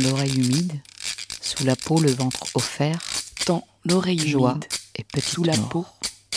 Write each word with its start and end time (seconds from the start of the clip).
dans 0.00 0.10
l'oreille 0.10 0.34
humide, 0.36 0.72
sous 1.40 1.64
la 1.64 1.76
peau 1.76 2.00
le 2.00 2.10
ventre 2.12 2.44
offert, 2.54 2.98
Dans 3.46 3.66
l'oreille 3.84 4.18
joie 4.18 4.52
humide, 4.52 4.64
et 4.96 5.04
petite 5.04 5.28
sous 5.34 5.44
la 5.44 5.56
mort. 5.56 5.68
peau, 5.68 5.86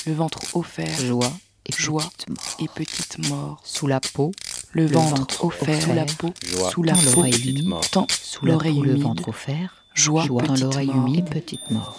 le 0.06 0.14
ventre 0.14 0.40
offert, 0.54 0.98
Joie 1.00 1.32
et 1.66 1.74
Joie. 1.74 2.04
petite 2.04 2.30
mort. 2.30 2.56
et 2.60 2.68
petite 2.68 3.18
mort. 3.30 3.62
Sous 3.64 3.88
la 3.88 4.00
peau, 4.00 4.32
Le, 4.72 4.86
ventre, 4.86 5.18
ventre 5.18 5.46
offert, 5.46 5.82
sous 5.84 5.94
la 5.94 6.06
peau, 6.06 6.34
Joie. 6.46 6.72
sous 6.72 6.84
la 6.84 6.94
dans 6.94 7.12
peau, 7.12 7.26
humide, 7.26 7.66
mort. 7.68 7.84
sous 8.22 8.46
la 8.46 8.54
l'oreille 8.54 8.76
peau 8.76 8.84
le 8.84 8.92
humide, 8.92 9.04
ventre 9.04 9.28
offert, 9.30 9.84
joie, 9.94 10.26
joie 10.26 10.44
dans 10.44 10.56
l'oreille 10.56 10.90
humide, 10.92 11.30
petite 11.30 11.70
mort. 11.72 11.98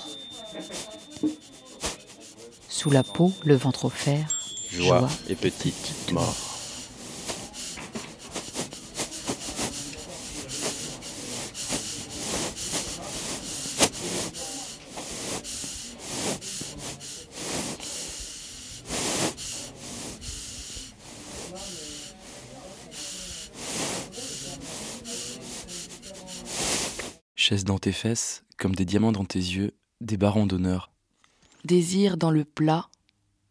Sous 2.69 2.91
la 2.91 3.03
peau, 3.03 3.33
le 3.45 3.57
ventre 3.57 3.85
offert, 3.85 4.39
Joie 4.73 5.09
et 5.29 5.35
petite 5.35 6.13
mort. 6.13 6.37
Chaise 27.51 27.65
dans 27.65 27.81
tes 27.81 27.91
fesses, 27.91 28.45
comme 28.59 28.77
des 28.77 28.85
diamants 28.85 29.11
dans 29.11 29.25
tes 29.25 29.41
yeux, 29.41 29.73
des 30.01 30.17
barons 30.17 30.47
d'honneur. 30.47 30.93
Désir 31.65 32.17
dans 32.17 32.31
le 32.31 32.45
plat, 32.45 32.89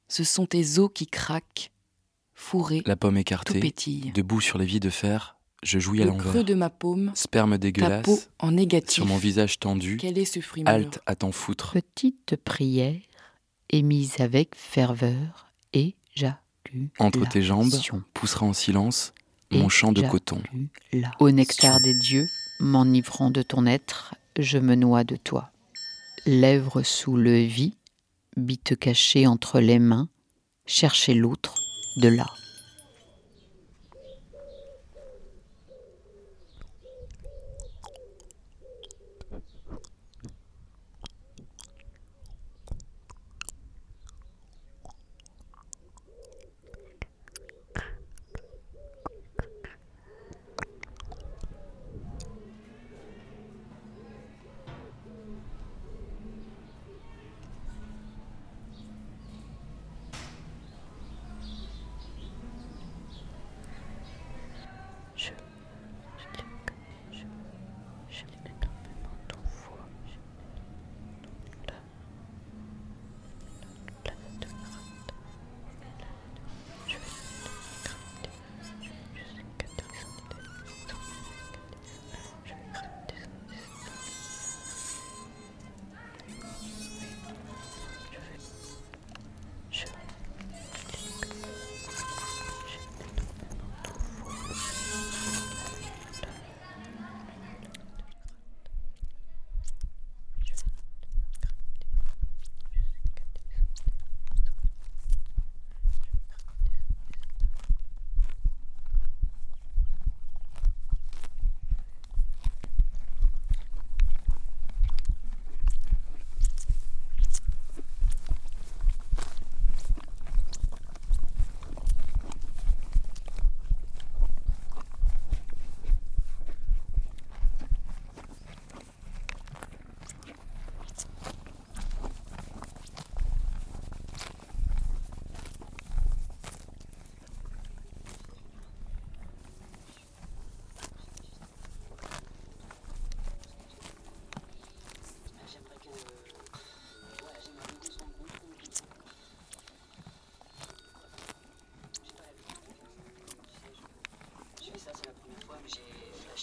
ce 0.07 0.23
sont 0.23 0.45
tes 0.45 0.79
os 0.79 0.89
qui 0.93 1.05
craquent, 1.05 1.69
fourrés, 2.33 2.81
La 2.85 2.95
pomme 2.95 3.15
tout 3.15 3.19
écartée, 3.19 3.59
pétille. 3.59 4.13
debout 4.13 4.39
sur 4.39 4.57
les 4.57 4.65
vies 4.65 4.79
de 4.79 4.89
fer, 4.89 5.35
je 5.63 5.79
jouis 5.79 6.01
à 6.01 6.05
Le 6.05 6.11
creux 6.11 6.27
l'envers. 6.27 6.43
de 6.45 6.53
ma 6.53 6.69
paume, 6.69 7.11
Sperme 7.13 7.51
ta 7.51 7.57
dégueulasse, 7.57 8.05
peau 8.05 8.17
en 8.39 8.53
négatif. 8.53 8.93
sur 8.93 9.05
mon 9.05 9.17
visage 9.17 9.59
tendu, 9.59 9.97
Quel 9.97 10.17
est 10.17 10.23
ce 10.23 10.39
fruit 10.39 10.63
halte 10.65 11.01
à 11.05 11.15
t'en 11.15 11.33
foutre. 11.33 11.73
petite 11.73 12.37
prière 12.37 13.01
émise 13.69 14.21
avec 14.21 14.55
ferveur 14.55 15.51
et 15.73 15.97
j'accuse. 16.15 16.87
Entre 16.99 17.27
tes 17.27 17.41
jambes, 17.41 17.73
poussera 18.13 18.45
en 18.45 18.53
silence 18.53 19.13
mon 19.51 19.67
champ 19.67 19.91
de 19.91 20.03
coton. 20.07 20.41
Au 21.19 21.31
nectar 21.31 21.81
des 21.81 21.95
dieux, 21.95 22.27
m'enivrant 22.59 23.31
de 23.31 23.41
ton 23.41 23.65
être, 23.65 24.15
je 24.37 24.57
me 24.57 24.75
noie 24.75 25.03
de 25.03 25.15
toi. 25.15 25.51
Lèvres 26.25 26.83
sous 26.83 27.15
le 27.15 27.37
vis, 27.39 27.75
bite 28.37 28.77
cachée 28.77 29.27
entre 29.27 29.59
les 29.59 29.79
mains, 29.79 30.09
chercher 30.65 31.13
l'autre 31.13 31.55
de 31.97 32.09
là. 32.09 32.27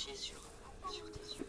Le 0.07 1.46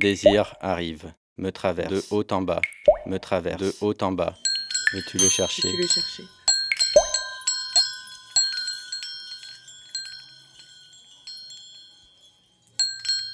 désir 0.00 0.54
arrive, 0.60 1.12
me 1.38 1.50
traverse 1.50 1.92
de 1.92 2.02
haut 2.10 2.24
en 2.32 2.42
bas, 2.42 2.60
me 3.06 3.18
traverse 3.18 3.60
de 3.62 3.72
haut 3.80 3.94
en 4.02 4.12
bas. 4.12 4.34
Veux-tu 4.92 5.18
le 5.18 5.28
chercher 5.28 5.62
Tu 5.70 5.76
le 5.76 5.86
chercher. 5.86 6.24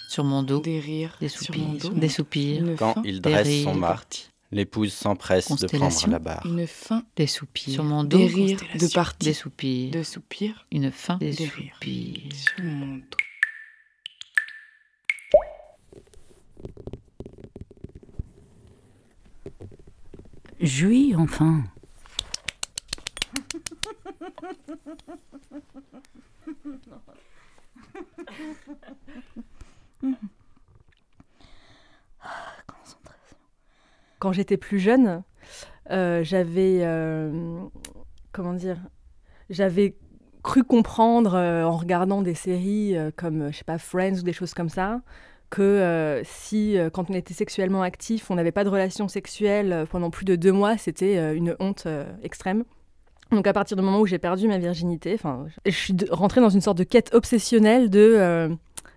Sur 0.08 0.24
mon 0.24 0.42
dos, 0.42 0.60
Des 0.60 0.80
rires 0.80 1.16
des 1.20 1.28
sur 1.28 1.56
mon 1.58 1.72
soupirs, 1.74 1.90
dos. 1.90 1.98
des 1.98 2.08
soupirs, 2.08 2.64
Quand 2.78 2.94
fin, 2.94 3.02
il 3.04 3.20
des 3.20 3.30
dresse 3.30 3.46
rires. 3.48 3.64
son 3.64 3.74
mât, 3.74 4.00
l'épouse 4.52 4.92
s'empresse 4.92 5.48
de 5.50 5.66
prendre 5.66 6.08
la 6.08 6.19
barre. 6.19 6.46
une 6.46 6.66
fin 6.66 7.02
des 7.16 7.26
soupirs. 7.26 7.74
Sur 7.74 7.84
mon 7.84 8.04
dos, 8.04 8.16
des 8.16 8.26
rires 8.26 8.60
de 8.74 8.78
des 8.78 8.88
partie, 8.88 9.34
soupirs, 9.34 9.90
de 9.90 10.02
soupirs 10.02 10.66
une 10.72 10.90
fin, 10.90 11.16
des, 11.19 11.32
des 11.32 11.44
rires. 11.48 11.74
soupirs. 11.74 12.22
sur 12.34 12.64
mon 12.64 12.96
dos. 12.96 13.02
Jouis, 20.66 21.14
enfin. 21.16 21.62
Quand 34.18 34.32
j'étais 34.32 34.56
plus 34.56 34.80
jeune, 34.80 35.22
euh, 35.90 36.24
j'avais. 36.24 36.80
euh, 36.82 37.60
comment 38.32 38.54
dire 38.54 38.78
J'avais 39.48 39.96
cru 40.42 40.64
comprendre 40.64 41.34
euh, 41.34 41.62
en 41.64 41.76
regardant 41.76 42.22
des 42.22 42.34
séries 42.34 42.96
comme, 43.16 43.52
je 43.52 43.58
sais 43.58 43.64
pas, 43.64 43.78
Friends 43.78 44.19
ou 44.19 44.22
des 44.22 44.32
choses 44.32 44.52
comme 44.52 44.69
ça, 44.69 45.00
que 45.56 45.62
euh, 45.62 46.23
si, 46.23 46.76
euh, 46.76 46.91
quand 46.91 47.08
on 47.08 47.14
était 47.14 47.32
sexuellement 47.32 47.81
actif, 47.81 48.31
on 48.31 48.35
n'avait 48.35 48.53
pas 48.53 48.62
de 48.62 48.69
relation 48.69 49.08
sexuelle 49.08 49.73
euh, 49.73 49.87
pendant 49.87 50.11
plus 50.11 50.26
de 50.26 50.37
deux 50.37 50.53
mois, 50.53 50.76
c'était 50.76 51.35
une 51.35 51.56
honte 51.61 51.88
extrême. 52.23 52.64
Donc 53.31 53.47
à 53.47 53.55
partir 53.55 53.75
du 53.75 53.82
moment 53.82 54.00
où 54.00 54.06
j'ai 54.06 54.19
perdu 54.19 54.49
ma 54.49 54.58
virginité, 54.58 55.19
je 55.64 55.70
suis 55.70 55.97
rentrée 56.11 56.43
dans 56.43 56.50
une 56.50 56.61
sorte 56.61 56.76
de 56.76 56.85
quête 56.85 57.14
obsessionnelle 57.14 57.88
de 57.88 58.50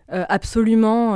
absolument 0.09 1.15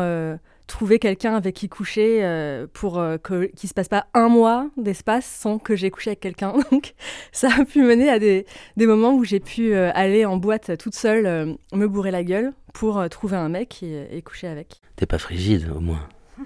trouver 0.68 1.00
quelqu'un 1.00 1.36
avec 1.36 1.56
qui 1.56 1.69
coucher 1.69 2.24
euh, 2.24 2.68
pour 2.71 3.00
euh, 3.00 3.18
que 3.18 3.45
qu'il 3.45 3.69
se 3.69 3.74
passe 3.74 3.89
pas 3.89 4.07
un 4.13 4.30
mois 4.30 4.69
d'espace 4.77 5.25
sans 5.25 5.60
que 5.60 5.75
j'ai 5.75 5.92
couché 5.92 6.12
avec 6.12 6.19
quelqu'un. 6.21 6.54
Donc 6.71 6.94
ça 7.31 7.50
a 7.60 7.65
pu 7.65 7.81
mener 7.83 8.10
à 8.10 8.19
des, 8.19 8.45
des 8.77 8.88
moments 8.88 9.13
où 9.13 9.24
j'ai 9.24 9.39
pu 9.39 9.74
euh, 9.74 9.92
aller 9.94 10.25
en 10.25 10.38
boîte 10.38 10.77
toute 10.77 10.95
seule, 10.95 11.25
euh, 11.25 11.54
me 11.74 11.88
bourrer 11.88 12.12
la 12.12 12.24
gueule 12.24 12.54
pour 12.74 12.98
euh, 12.98 13.07
trouver 13.07 13.38
un 13.38 13.50
mec 13.50 13.83
et, 13.83 14.07
et 14.15 14.21
coucher 14.21 14.48
avec. 14.48 14.81
T'es 14.95 15.06
pas 15.06 15.19
frigide, 15.19 15.69
au 15.75 15.80
moins. 15.80 16.07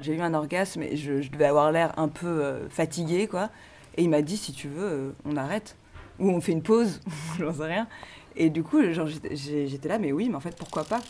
J'ai 0.00 0.14
eu 0.14 0.20
un 0.20 0.34
orgasme 0.34 0.82
et 0.82 0.96
je, 0.96 1.20
je 1.20 1.30
devais 1.30 1.46
avoir 1.46 1.72
l'air 1.72 1.92
un 1.98 2.08
peu 2.08 2.26
euh, 2.26 2.68
fatiguée, 2.68 3.26
quoi. 3.26 3.50
Et 3.96 4.02
il 4.02 4.10
m'a 4.10 4.22
dit, 4.22 4.36
si 4.36 4.52
tu 4.52 4.68
veux, 4.68 4.84
euh, 4.84 5.10
on 5.24 5.36
arrête. 5.36 5.76
Ou 6.18 6.30
on 6.30 6.40
fait 6.40 6.52
une 6.52 6.62
pause, 6.62 7.00
j'en 7.38 7.52
sais 7.52 7.64
rien. 7.66 7.88
Et 8.36 8.50
du 8.50 8.62
coup, 8.62 8.82
genre, 8.92 9.06
j'étais 9.06 9.36
j'ai- 9.36 9.68
j'étais 9.68 9.88
là, 9.88 9.98
mais 9.98 10.12
oui, 10.12 10.28
mais 10.28 10.36
en 10.36 10.40
fait, 10.40 10.56
pourquoi 10.56 10.84
pas? 10.84 11.00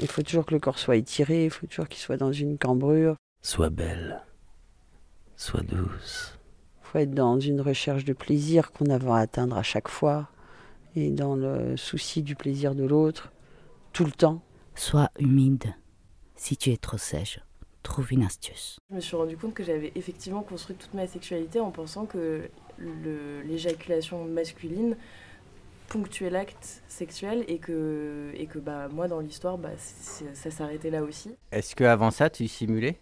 Il 0.00 0.08
faut 0.08 0.22
toujours 0.22 0.44
que 0.44 0.52
le 0.54 0.60
corps 0.60 0.78
soit 0.78 0.96
étiré, 0.96 1.44
il 1.46 1.50
faut 1.50 1.66
toujours 1.66 1.88
qu'il 1.88 2.00
soit 2.00 2.18
dans 2.18 2.32
une 2.32 2.58
cambrure. 2.58 3.16
Sois 3.42 3.70
belle. 3.70 4.22
Sois 5.36 5.62
douce. 5.62 6.38
Il 6.82 6.86
faut 6.88 6.98
être 6.98 7.14
dans 7.14 7.40
une 7.40 7.60
recherche 7.60 8.04
de 8.04 8.12
plaisir 8.12 8.72
qu'on 8.72 8.90
a 8.90 8.98
à 9.16 9.20
atteindre 9.20 9.56
à 9.56 9.62
chaque 9.62 9.88
fois 9.88 10.28
et 10.94 11.10
dans 11.10 11.34
le 11.34 11.76
souci 11.76 12.22
du 12.22 12.36
plaisir 12.36 12.74
de 12.74 12.84
l'autre, 12.84 13.32
tout 13.92 14.04
le 14.04 14.12
temps. 14.12 14.42
Sois 14.74 15.10
humide. 15.18 15.74
Si 16.34 16.56
tu 16.56 16.70
es 16.70 16.76
trop 16.76 16.98
sèche, 16.98 17.40
trouve 17.86 18.12
une 18.12 18.22
astuce. 18.22 18.78
Je 18.90 18.96
me 18.96 19.00
suis 19.00 19.16
rendu 19.16 19.36
compte 19.36 19.54
que 19.54 19.64
j'avais 19.64 19.92
effectivement 19.94 20.42
construit 20.42 20.76
toute 20.76 20.94
ma 20.94 21.06
sexualité 21.06 21.60
en 21.60 21.70
pensant 21.70 22.06
que 22.06 22.48
l'éjaculation 23.46 24.24
masculine 24.24 24.96
ponctuait 25.88 26.30
l'acte 26.30 26.82
sexuel 26.88 27.44
et 27.48 27.58
que, 27.58 28.32
et 28.34 28.46
que 28.46 28.58
bah, 28.58 28.88
moi 28.88 29.06
dans 29.08 29.20
l'histoire 29.20 29.56
bah, 29.56 29.70
ça 29.76 30.50
s'arrêtait 30.50 30.90
là 30.90 31.02
aussi. 31.02 31.30
Est-ce 31.52 31.76
que 31.76 31.84
avant 31.84 32.10
ça, 32.10 32.28
tu 32.28 32.48
simulais? 32.48 33.00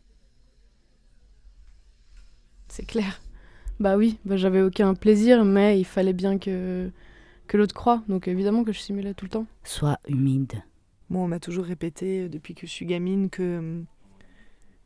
C'est 2.68 2.86
clair. 2.86 3.20
Bah 3.80 3.96
oui, 3.96 4.18
bah 4.24 4.36
j'avais 4.36 4.60
aucun 4.60 4.94
plaisir, 4.94 5.44
mais 5.44 5.80
il 5.80 5.84
fallait 5.84 6.12
bien 6.12 6.38
que, 6.38 6.90
que 7.46 7.56
l'autre 7.56 7.74
croie. 7.74 8.02
Donc 8.08 8.28
évidemment 8.28 8.64
que 8.64 8.72
je 8.72 8.80
simulais 8.80 9.14
tout 9.14 9.24
le 9.24 9.30
temps. 9.30 9.46
Sois 9.64 9.98
humide. 10.06 10.62
Moi, 11.10 11.22
on 11.22 11.28
m'a 11.28 11.40
toujours 11.40 11.64
répété 11.64 12.22
euh, 12.22 12.28
depuis 12.28 12.54
que 12.54 12.66
je 12.66 12.72
suis 12.72 12.86
gamine 12.86 13.28
que, 13.30 13.42
euh, 13.42 13.82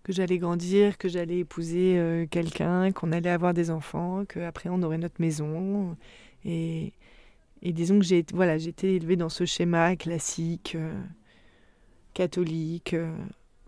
que 0.08 0.14
j'allais 0.14 0.38
grandir, 0.38 0.96
que 0.96 1.06
j'allais 1.06 1.40
épouser 1.40 1.98
euh, 1.98 2.24
quelqu'un, 2.24 2.92
qu'on 2.92 3.12
allait 3.12 3.28
avoir 3.28 3.52
des 3.52 3.70
enfants, 3.70 4.24
qu'après 4.24 4.70
on 4.70 4.82
aurait 4.82 4.96
notre 4.96 5.20
maison. 5.20 5.98
Et, 6.46 6.94
et 7.60 7.74
disons 7.74 7.98
que 7.98 8.06
j'ai 8.06 8.24
voilà, 8.32 8.56
été 8.56 8.94
élevée 8.94 9.16
dans 9.16 9.28
ce 9.28 9.44
schéma 9.44 9.96
classique, 9.96 10.76
euh, 10.76 10.98
catholique, 12.14 12.94
euh, 12.94 13.14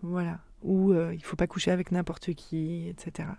voilà, 0.01 0.39
où 0.63 0.93
euh, 0.93 1.13
il 1.13 1.23
faut 1.23 1.35
pas 1.35 1.45
coucher 1.45 1.69
avec 1.69 1.91
n'importe 1.91 2.33
qui, 2.33 2.87
etc. 2.89 3.29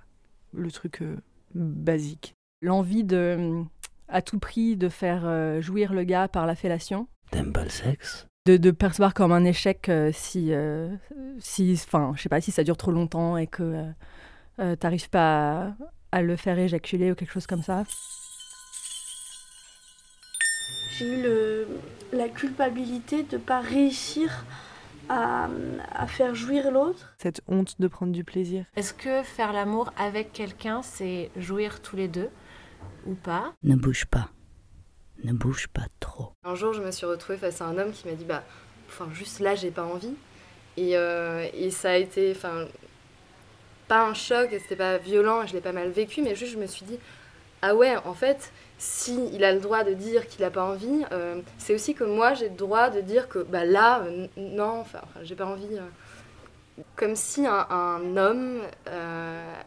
Le 0.53 0.71
truc 0.71 1.03
euh, 1.03 1.17
basique. 1.57 2.35
L'envie 2.61 3.03
de, 3.03 3.65
à 4.07 4.23
tout 4.23 4.39
prix, 4.39 4.77
de 4.77 4.89
faire 4.89 5.61
jouir 5.61 5.93
le 5.93 6.05
gars 6.05 6.29
par 6.29 6.47
la 6.47 6.55
fellation. 6.55 7.09
T'aimes 7.33 7.53
pas 7.53 7.65
le 7.65 7.71
sexe? 7.71 8.29
De, 8.47 8.57
de 8.57 8.71
percevoir 8.71 9.15
comme 9.15 9.33
un 9.33 9.45
échec 9.45 9.89
euh, 9.89 10.11
si, 10.13 10.53
euh, 10.53 10.89
si, 11.39 11.73
enfin, 11.75 12.13
je 12.17 12.23
sais 12.23 12.29
pas, 12.29 12.41
si 12.41 12.51
ça 12.51 12.65
dure 12.65 12.77
trop 12.77 12.91
longtemps 12.91 13.37
et 13.37 13.47
que 13.47 13.63
euh, 13.63 13.91
euh, 14.59 14.77
t'arrives 14.77 15.11
pas 15.11 15.69
à, 15.69 15.75
à 16.11 16.23
le 16.23 16.37
faire 16.37 16.59
éjaculer 16.59 17.13
ou 17.13 17.15
quelque 17.15 17.33
chose 17.33 17.47
comme 17.47 17.63
ça. 17.63 17.85
J'ai 20.99 21.19
eu 21.19 21.23
le, 21.23 21.69
la 22.13 22.29
culpabilité 22.29 23.23
de 23.23 23.37
ne 23.37 23.41
pas 23.43 23.61
réussir 23.61 24.45
à, 25.09 25.49
à 25.93 26.07
faire 26.07 26.35
jouir 26.35 26.71
l'autre. 26.71 27.15
Cette 27.19 27.43
honte 27.47 27.81
de 27.81 27.87
prendre 27.89 28.13
du 28.13 28.25
plaisir. 28.25 28.65
Est-ce 28.77 28.93
que 28.93 29.23
faire 29.23 29.53
l'amour 29.53 29.93
avec 29.97 30.33
quelqu'un, 30.33 30.83
c'est 30.83 31.31
jouir 31.37 31.81
tous 31.81 31.97
les 31.97 32.09
deux 32.09 32.29
ou 33.07 33.15
pas? 33.15 33.53
Ne 33.63 33.77
bouge 33.77 34.05
pas. 34.07 34.29
Ne 35.25 35.33
bouge 35.33 35.69
pas 35.69 35.87
trop. 36.01 36.33
Un 36.45 36.55
jour, 36.55 36.73
je 36.73 36.83
me 36.83 36.91
suis 36.91 37.07
retrouvée 37.07 37.39
face 37.39 37.61
à 37.61 37.67
un 37.67 37.79
homme 37.79 37.93
qui 37.93 38.09
m'a 38.09 38.15
dit 38.15 38.25
bah, 38.25 38.43
enfin, 38.89 39.09
juste 39.13 39.41
là, 39.41 39.55
j'ai 39.55 39.71
pas 39.71 39.85
envie. 39.85 40.15
Et, 40.77 40.97
euh, 40.97 41.47
et 41.55 41.71
ça 41.71 41.91
a 41.91 41.97
été, 41.97 42.33
enfin, 42.35 42.67
pas 43.89 44.05
un 44.07 44.15
choc, 44.15 44.49
c'était 44.51 44.77
pas 44.77 44.99
violent, 44.99 45.47
je 45.47 45.53
l'ai 45.53 45.61
pas 45.61 45.73
mal 45.73 45.91
vécu, 45.91 46.23
mais 46.23 46.35
juste 46.35 46.53
je 46.53 46.59
me 46.59 46.67
suis 46.67 46.85
dit 46.85 46.99
ah 47.61 47.75
ouais, 47.77 47.95
en 48.05 48.15
fait, 48.15 48.53
si 48.79 49.29
il 49.33 49.45
a 49.45 49.53
le 49.53 49.61
droit 49.61 49.85
de 49.85 49.93
dire 49.93 50.27
qu'il 50.27 50.43
a 50.45 50.51
pas 50.51 50.65
envie, 50.65 51.05
euh, 51.13 51.41
c'est 51.59 51.75
aussi 51.75 51.95
que 51.95 52.03
moi 52.03 52.35
j'ai 52.35 52.49
le 52.49 52.57
droit 52.57 52.91
de 52.91 53.01
dire 53.01 53.29
que 53.29 53.39
bah 53.39 53.65
là, 53.65 54.01
euh, 54.01 54.27
non, 54.37 54.81
enfin, 54.81 55.03
j'ai 55.23 55.37
pas 55.37 55.47
envie. 55.47 55.79
comme 56.97 57.15
si 57.15 57.47
un, 57.47 57.67
un 57.71 58.17
homme 58.17 58.63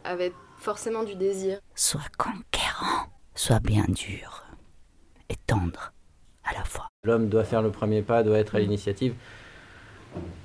avait 0.03 0.33
forcément 0.57 1.03
du 1.03 1.15
désir. 1.15 1.59
Sois 1.75 2.01
conquérant. 2.17 3.05
Sois 3.35 3.59
bien 3.59 3.85
dur. 3.87 4.44
Et 5.35 5.37
tendre 5.47 5.91
à 6.45 6.53
la 6.53 6.63
fois. 6.63 6.87
L'homme 7.03 7.27
doit 7.27 7.43
faire 7.43 7.61
le 7.61 7.71
premier 7.71 8.01
pas, 8.01 8.23
doit 8.23 8.37
être 8.37 8.55
à 8.55 8.59
l'initiative. 8.59 9.13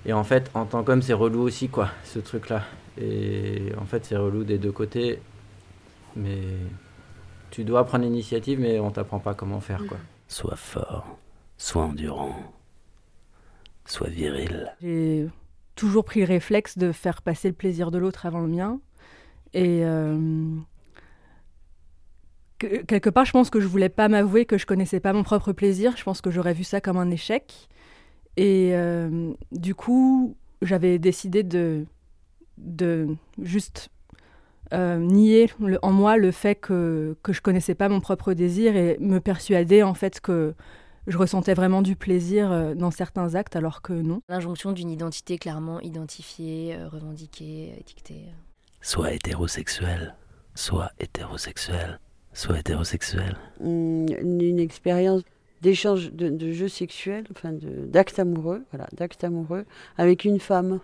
Et 0.04 0.12
en 0.12 0.24
fait, 0.24 0.50
en 0.54 0.64
tant 0.64 0.82
qu'homme, 0.82 1.02
c'est 1.02 1.12
relou 1.12 1.42
aussi, 1.42 1.68
quoi, 1.68 1.90
ce 2.04 2.18
truc-là. 2.18 2.64
Et 3.00 3.72
en 3.80 3.84
fait, 3.84 4.04
c'est 4.04 4.16
relou 4.16 4.42
des 4.44 4.58
deux 4.58 4.72
côtés. 4.72 5.20
Mais 6.16 6.40
tu 7.50 7.64
dois 7.64 7.84
prendre 7.84 8.04
l'initiative, 8.04 8.58
mais 8.58 8.80
on 8.80 8.90
t'apprend 8.90 9.20
pas 9.20 9.34
comment 9.34 9.60
faire, 9.60 9.86
quoi. 9.86 9.98
Sois 10.26 10.56
fort. 10.56 11.18
Sois 11.56 11.84
endurant. 11.84 12.34
Sois 13.84 14.08
viril. 14.08 14.74
J'ai 14.80 15.28
toujours 15.76 16.04
pris 16.04 16.20
le 16.20 16.26
réflexe 16.26 16.78
de 16.78 16.90
faire 16.92 17.22
passer 17.22 17.48
le 17.48 17.54
plaisir 17.54 17.90
de 17.90 17.98
l'autre 17.98 18.26
avant 18.26 18.40
le 18.40 18.48
mien. 18.48 18.80
Et 19.52 19.84
euh, 19.84 20.16
que- 22.60 22.82
quelque 22.84 23.10
part, 23.10 23.24
je 23.24 23.32
pense 23.32 23.50
que 23.50 23.58
je 23.60 23.66
voulais 23.66 23.88
pas 23.88 24.08
m'avouer 24.08 24.44
que 24.46 24.56
je 24.58 24.66
connaissais 24.66 25.00
pas 25.00 25.12
mon 25.12 25.24
propre 25.24 25.52
plaisir. 25.52 25.96
Je 25.96 26.04
pense 26.04 26.20
que 26.20 26.30
j'aurais 26.30 26.54
vu 26.54 26.62
ça 26.64 26.80
comme 26.80 26.96
un 26.98 27.10
échec. 27.10 27.68
Et 28.36 28.70
euh, 28.74 29.32
du 29.50 29.74
coup, 29.74 30.36
j'avais 30.62 30.98
décidé 31.00 31.42
de, 31.42 31.84
de 32.58 33.08
juste 33.42 33.88
euh, 34.72 34.98
nier 34.98 35.50
le- 35.58 35.78
en 35.82 35.90
moi 35.92 36.16
le 36.16 36.30
fait 36.30 36.54
que, 36.54 37.16
que 37.24 37.32
je 37.32 37.40
connaissais 37.40 37.74
pas 37.74 37.88
mon 37.88 38.00
propre 38.00 38.32
désir 38.34 38.76
et 38.76 38.96
me 39.00 39.18
persuader 39.18 39.82
en 39.82 39.94
fait 39.94 40.20
que 40.20 40.54
je 41.08 41.18
ressentais 41.18 41.54
vraiment 41.54 41.82
du 41.82 41.96
plaisir 41.96 42.52
euh, 42.52 42.74
dans 42.76 42.92
certains 42.92 43.34
actes 43.34 43.56
alors 43.56 43.82
que 43.82 43.92
non. 43.94 44.22
L'injonction 44.28 44.70
d'une 44.72 44.90
identité 44.90 45.38
clairement 45.38 45.80
identifiée, 45.80 46.76
revendiquée, 46.84 47.74
étiquetée. 47.80 48.26
Sois 48.80 49.12
hétérosexuel. 49.12 50.14
Sois 50.54 50.90
hétérosexuel. 51.00 51.98
Sois 52.32 52.58
hétérosexuel. 52.58 53.36
Hum, 53.60 54.06
Une, 54.20 54.58
expérience 54.58 55.22
d'échange 55.62 56.12
de, 56.12 56.52
jeux 56.52 56.68
sexuels, 56.68 57.24
enfin 57.30 57.52
d'actes 57.52 58.18
amoureux, 58.18 58.64
voilà, 58.70 58.88
d'actes 58.92 59.24
amoureux 59.24 59.64
avec 59.98 60.24
une 60.24 60.40
femme. 60.40 60.80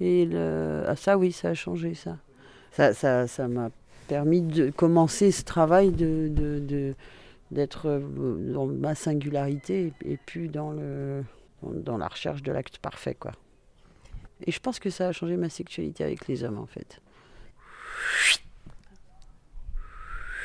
Et 0.00 0.28
ah, 0.36 0.96
ça, 0.96 1.16
oui, 1.16 1.32
ça 1.32 1.50
a 1.50 1.54
changé 1.54 1.94
ça. 1.94 2.18
Ça, 2.72 3.26
ça, 3.26 3.48
m'a 3.48 3.70
permis 4.08 4.42
de 4.42 4.70
commencer 4.70 5.30
ce 5.30 5.44
travail 5.44 5.92
de, 5.92 6.94
d'être 7.50 7.86
euh, 7.86 8.52
dans 8.52 8.66
ma 8.66 8.94
singularité 8.94 9.92
et, 10.04 10.16
puis 10.16 10.48
dans, 10.48 10.72
le, 10.72 11.22
dans 11.62 11.96
la 11.96 12.08
recherche 12.08 12.42
de 12.42 12.52
l'acte 12.52 12.78
parfait, 12.78 13.14
quoi. 13.14 13.32
Et 14.46 14.50
je 14.50 14.58
pense 14.58 14.80
que 14.80 14.90
ça 14.90 15.08
a 15.08 15.12
changé 15.12 15.36
ma 15.36 15.48
sexualité 15.48 16.02
avec 16.04 16.26
les 16.26 16.42
hommes, 16.42 16.58
en 16.58 16.66
fait. 16.66 17.00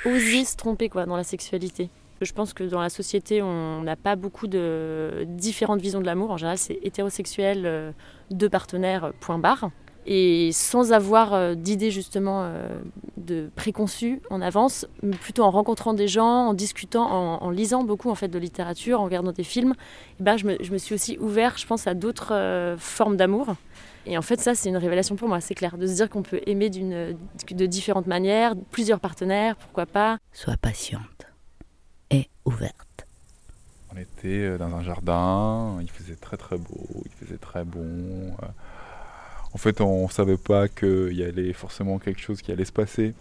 Oser 0.05 0.45
se 0.45 0.55
tromper 0.55 0.89
quoi 0.89 1.05
dans 1.05 1.17
la 1.17 1.23
sexualité. 1.23 1.89
Je 2.21 2.33
pense 2.33 2.53
que 2.53 2.63
dans 2.63 2.81
la 2.81 2.89
société, 2.89 3.41
on 3.41 3.81
n'a 3.81 3.95
pas 3.95 4.15
beaucoup 4.15 4.47
de 4.47 5.25
différentes 5.25 5.81
visions 5.81 6.01
de 6.01 6.05
l'amour. 6.05 6.31
En 6.31 6.37
général, 6.37 6.57
c'est 6.57 6.79
hétérosexuel, 6.83 7.63
euh, 7.65 7.91
deux 8.29 8.49
partenaires, 8.49 9.13
point 9.21 9.37
barre. 9.37 9.69
Et 10.11 10.51
sans 10.53 10.91
avoir 10.91 11.33
euh, 11.33 11.53
d'idées 11.53 11.91
justement 11.91 12.41
euh, 12.41 12.67
de 13.17 13.49
préconçues 13.55 14.21
en 14.29 14.41
avance, 14.41 14.87
plutôt 15.21 15.43
en 15.43 15.51
rencontrant 15.51 15.93
des 15.93 16.07
gens, 16.07 16.47
en 16.47 16.53
discutant, 16.53 17.05
en, 17.41 17.49
lisant 17.51 17.83
beaucoup 17.83 18.09
en 18.09 18.15
fait 18.15 18.27
de 18.27 18.39
littérature, 18.39 19.01
en 19.01 19.03
regardant 19.03 19.31
des 19.31 19.43
films, 19.43 19.75
eh 20.19 20.23
ben, 20.23 20.35
je, 20.37 20.47
me, 20.47 20.57
je 20.61 20.71
me 20.71 20.77
suis 20.77 20.95
aussi 20.95 21.17
ouvert, 21.19 21.57
je 21.57 21.67
pense, 21.67 21.85
à 21.85 21.93
d'autres 21.93 22.33
euh, 22.33 22.75
formes 22.77 23.17
d'amour. 23.17 23.55
Et 24.09 24.17
en 24.17 24.23
fait, 24.23 24.41
ça, 24.41 24.55
c'est 24.55 24.69
une 24.69 24.77
révélation 24.77 25.15
pour 25.15 25.27
moi, 25.27 25.39
c'est 25.39 25.53
clair, 25.53 25.77
de 25.77 25.85
se 25.85 25.93
dire 25.93 26.09
qu'on 26.09 26.23
peut 26.23 26.41
aimer 26.47 26.71
de 26.71 27.65
différentes 27.67 28.07
manières, 28.07 28.55
plusieurs 28.71 28.99
partenaires, 28.99 29.55
pourquoi 29.55 29.85
pas. 29.85 30.17
Sois 30.33 30.57
patiente 30.57 31.27
et 32.09 32.27
ouverte. 32.43 33.05
On 33.93 33.97
était 33.97 34.27
euh, 34.27 34.57
dans 34.57 34.73
un 34.73 34.83
jardin, 34.83 35.77
il 35.79 35.91
faisait 35.91 36.15
très 36.15 36.37
très 36.37 36.57
beau, 36.57 37.03
il 37.05 37.11
faisait 37.23 37.37
très 37.37 37.63
bon. 37.63 38.35
euh. 38.41 38.47
En 39.53 39.59
fait, 39.59 39.79
on 39.79 40.09
savait 40.09 40.37
pas 40.37 40.67
qu'il 40.67 41.13
y 41.13 41.23
allait 41.23 41.53
forcément 41.53 41.99
quelque 41.99 42.19
chose 42.19 42.41
qui 42.41 42.51
allait 42.51 42.65
se 42.65 42.71
passer. 42.71 43.13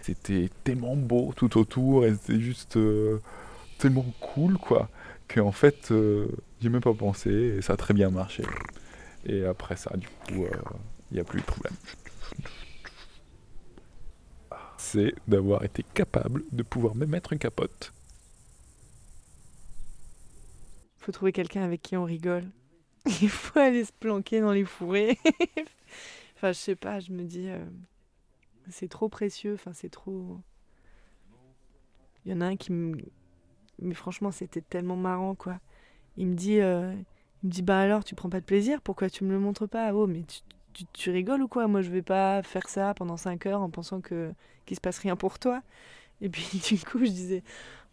C'était 0.00 0.48
tellement 0.64 0.96
beau 0.96 1.34
tout 1.36 1.58
autour 1.58 2.06
et 2.06 2.14
c'était 2.14 2.40
juste 2.40 2.78
euh, 2.78 3.20
tellement 3.78 4.06
cool, 4.20 4.56
quoi, 4.56 4.88
qu'en 5.28 5.52
fait, 5.52 5.90
euh, 5.90 6.26
j'ai 6.62 6.70
même 6.70 6.80
pas 6.80 6.94
pensé 6.94 7.30
et 7.58 7.60
ça 7.60 7.74
a 7.74 7.76
très 7.76 7.92
bien 7.92 8.08
marché. 8.08 8.44
Et 9.24 9.44
après 9.44 9.76
ça, 9.76 9.96
du 9.96 10.08
coup, 10.08 10.44
euh, 10.44 10.50
il 11.10 11.14
n'y 11.14 11.20
a 11.20 11.24
plus 11.24 11.40
de 11.40 11.46
problème. 11.46 11.74
C'est 14.76 15.14
d'avoir 15.26 15.64
été 15.64 15.82
capable 15.94 16.42
de 16.52 16.62
pouvoir 16.62 16.94
me 16.94 17.06
mettre 17.06 17.32
une 17.32 17.38
capote. 17.38 17.92
faut 21.04 21.12
trouver 21.12 21.32
quelqu'un 21.32 21.62
avec 21.62 21.82
qui 21.82 21.96
on 21.96 22.04
rigole. 22.04 22.44
Il 23.20 23.28
faut 23.28 23.58
aller 23.58 23.84
se 23.84 23.92
planquer 23.92 24.40
dans 24.40 24.52
les 24.52 24.64
fourrés. 24.64 25.18
enfin, 26.36 26.52
je 26.52 26.58
sais 26.58 26.76
pas, 26.76 26.98
je 27.00 27.12
me 27.12 27.24
dis, 27.24 27.48
euh, 27.48 27.64
c'est 28.70 28.88
trop 28.88 29.10
précieux, 29.10 29.54
enfin, 29.54 29.72
c'est 29.74 29.90
trop. 29.90 30.40
Il 32.24 32.32
y 32.32 32.34
en 32.34 32.40
a 32.40 32.46
un 32.46 32.56
qui 32.56 32.72
me. 32.72 32.96
Mais 33.78 33.94
franchement, 33.94 34.30
c'était 34.30 34.62
tellement 34.62 34.96
marrant, 34.96 35.34
quoi. 35.34 35.60
Il 36.16 36.28
me 36.28 36.34
dit, 36.34 36.60
euh, 36.60 36.94
il 37.44 37.48
me 37.48 37.52
dit, 37.52 37.62
bah 37.62 37.78
alors, 37.78 38.04
tu 38.04 38.14
prends 38.14 38.30
pas 38.30 38.40
de 38.40 38.46
plaisir 38.46 38.80
Pourquoi 38.80 39.10
tu 39.10 39.22
me 39.22 39.30
le 39.30 39.38
montres 39.38 39.68
pas? 39.68 39.92
Oh, 39.92 40.06
mais 40.06 40.22
tu, 40.22 40.40
tu, 40.72 40.84
tu 40.94 41.10
rigoles 41.10 41.42
ou 41.42 41.48
quoi? 41.48 41.68
Moi, 41.68 41.82
je 41.82 41.90
vais 41.90 42.00
pas 42.00 42.42
faire 42.42 42.68
ça 42.68 42.94
pendant 42.94 43.18
5 43.18 43.44
heures 43.44 43.60
en 43.60 43.68
pensant 43.68 44.00
que 44.00 44.32
qu'il 44.64 44.76
se 44.76 44.80
passe 44.80 44.98
rien 44.98 45.14
pour 45.14 45.38
toi. 45.38 45.62
Et 46.22 46.30
puis, 46.30 46.58
du 46.66 46.78
coup, 46.80 47.00
je 47.00 47.10
disais, 47.10 47.42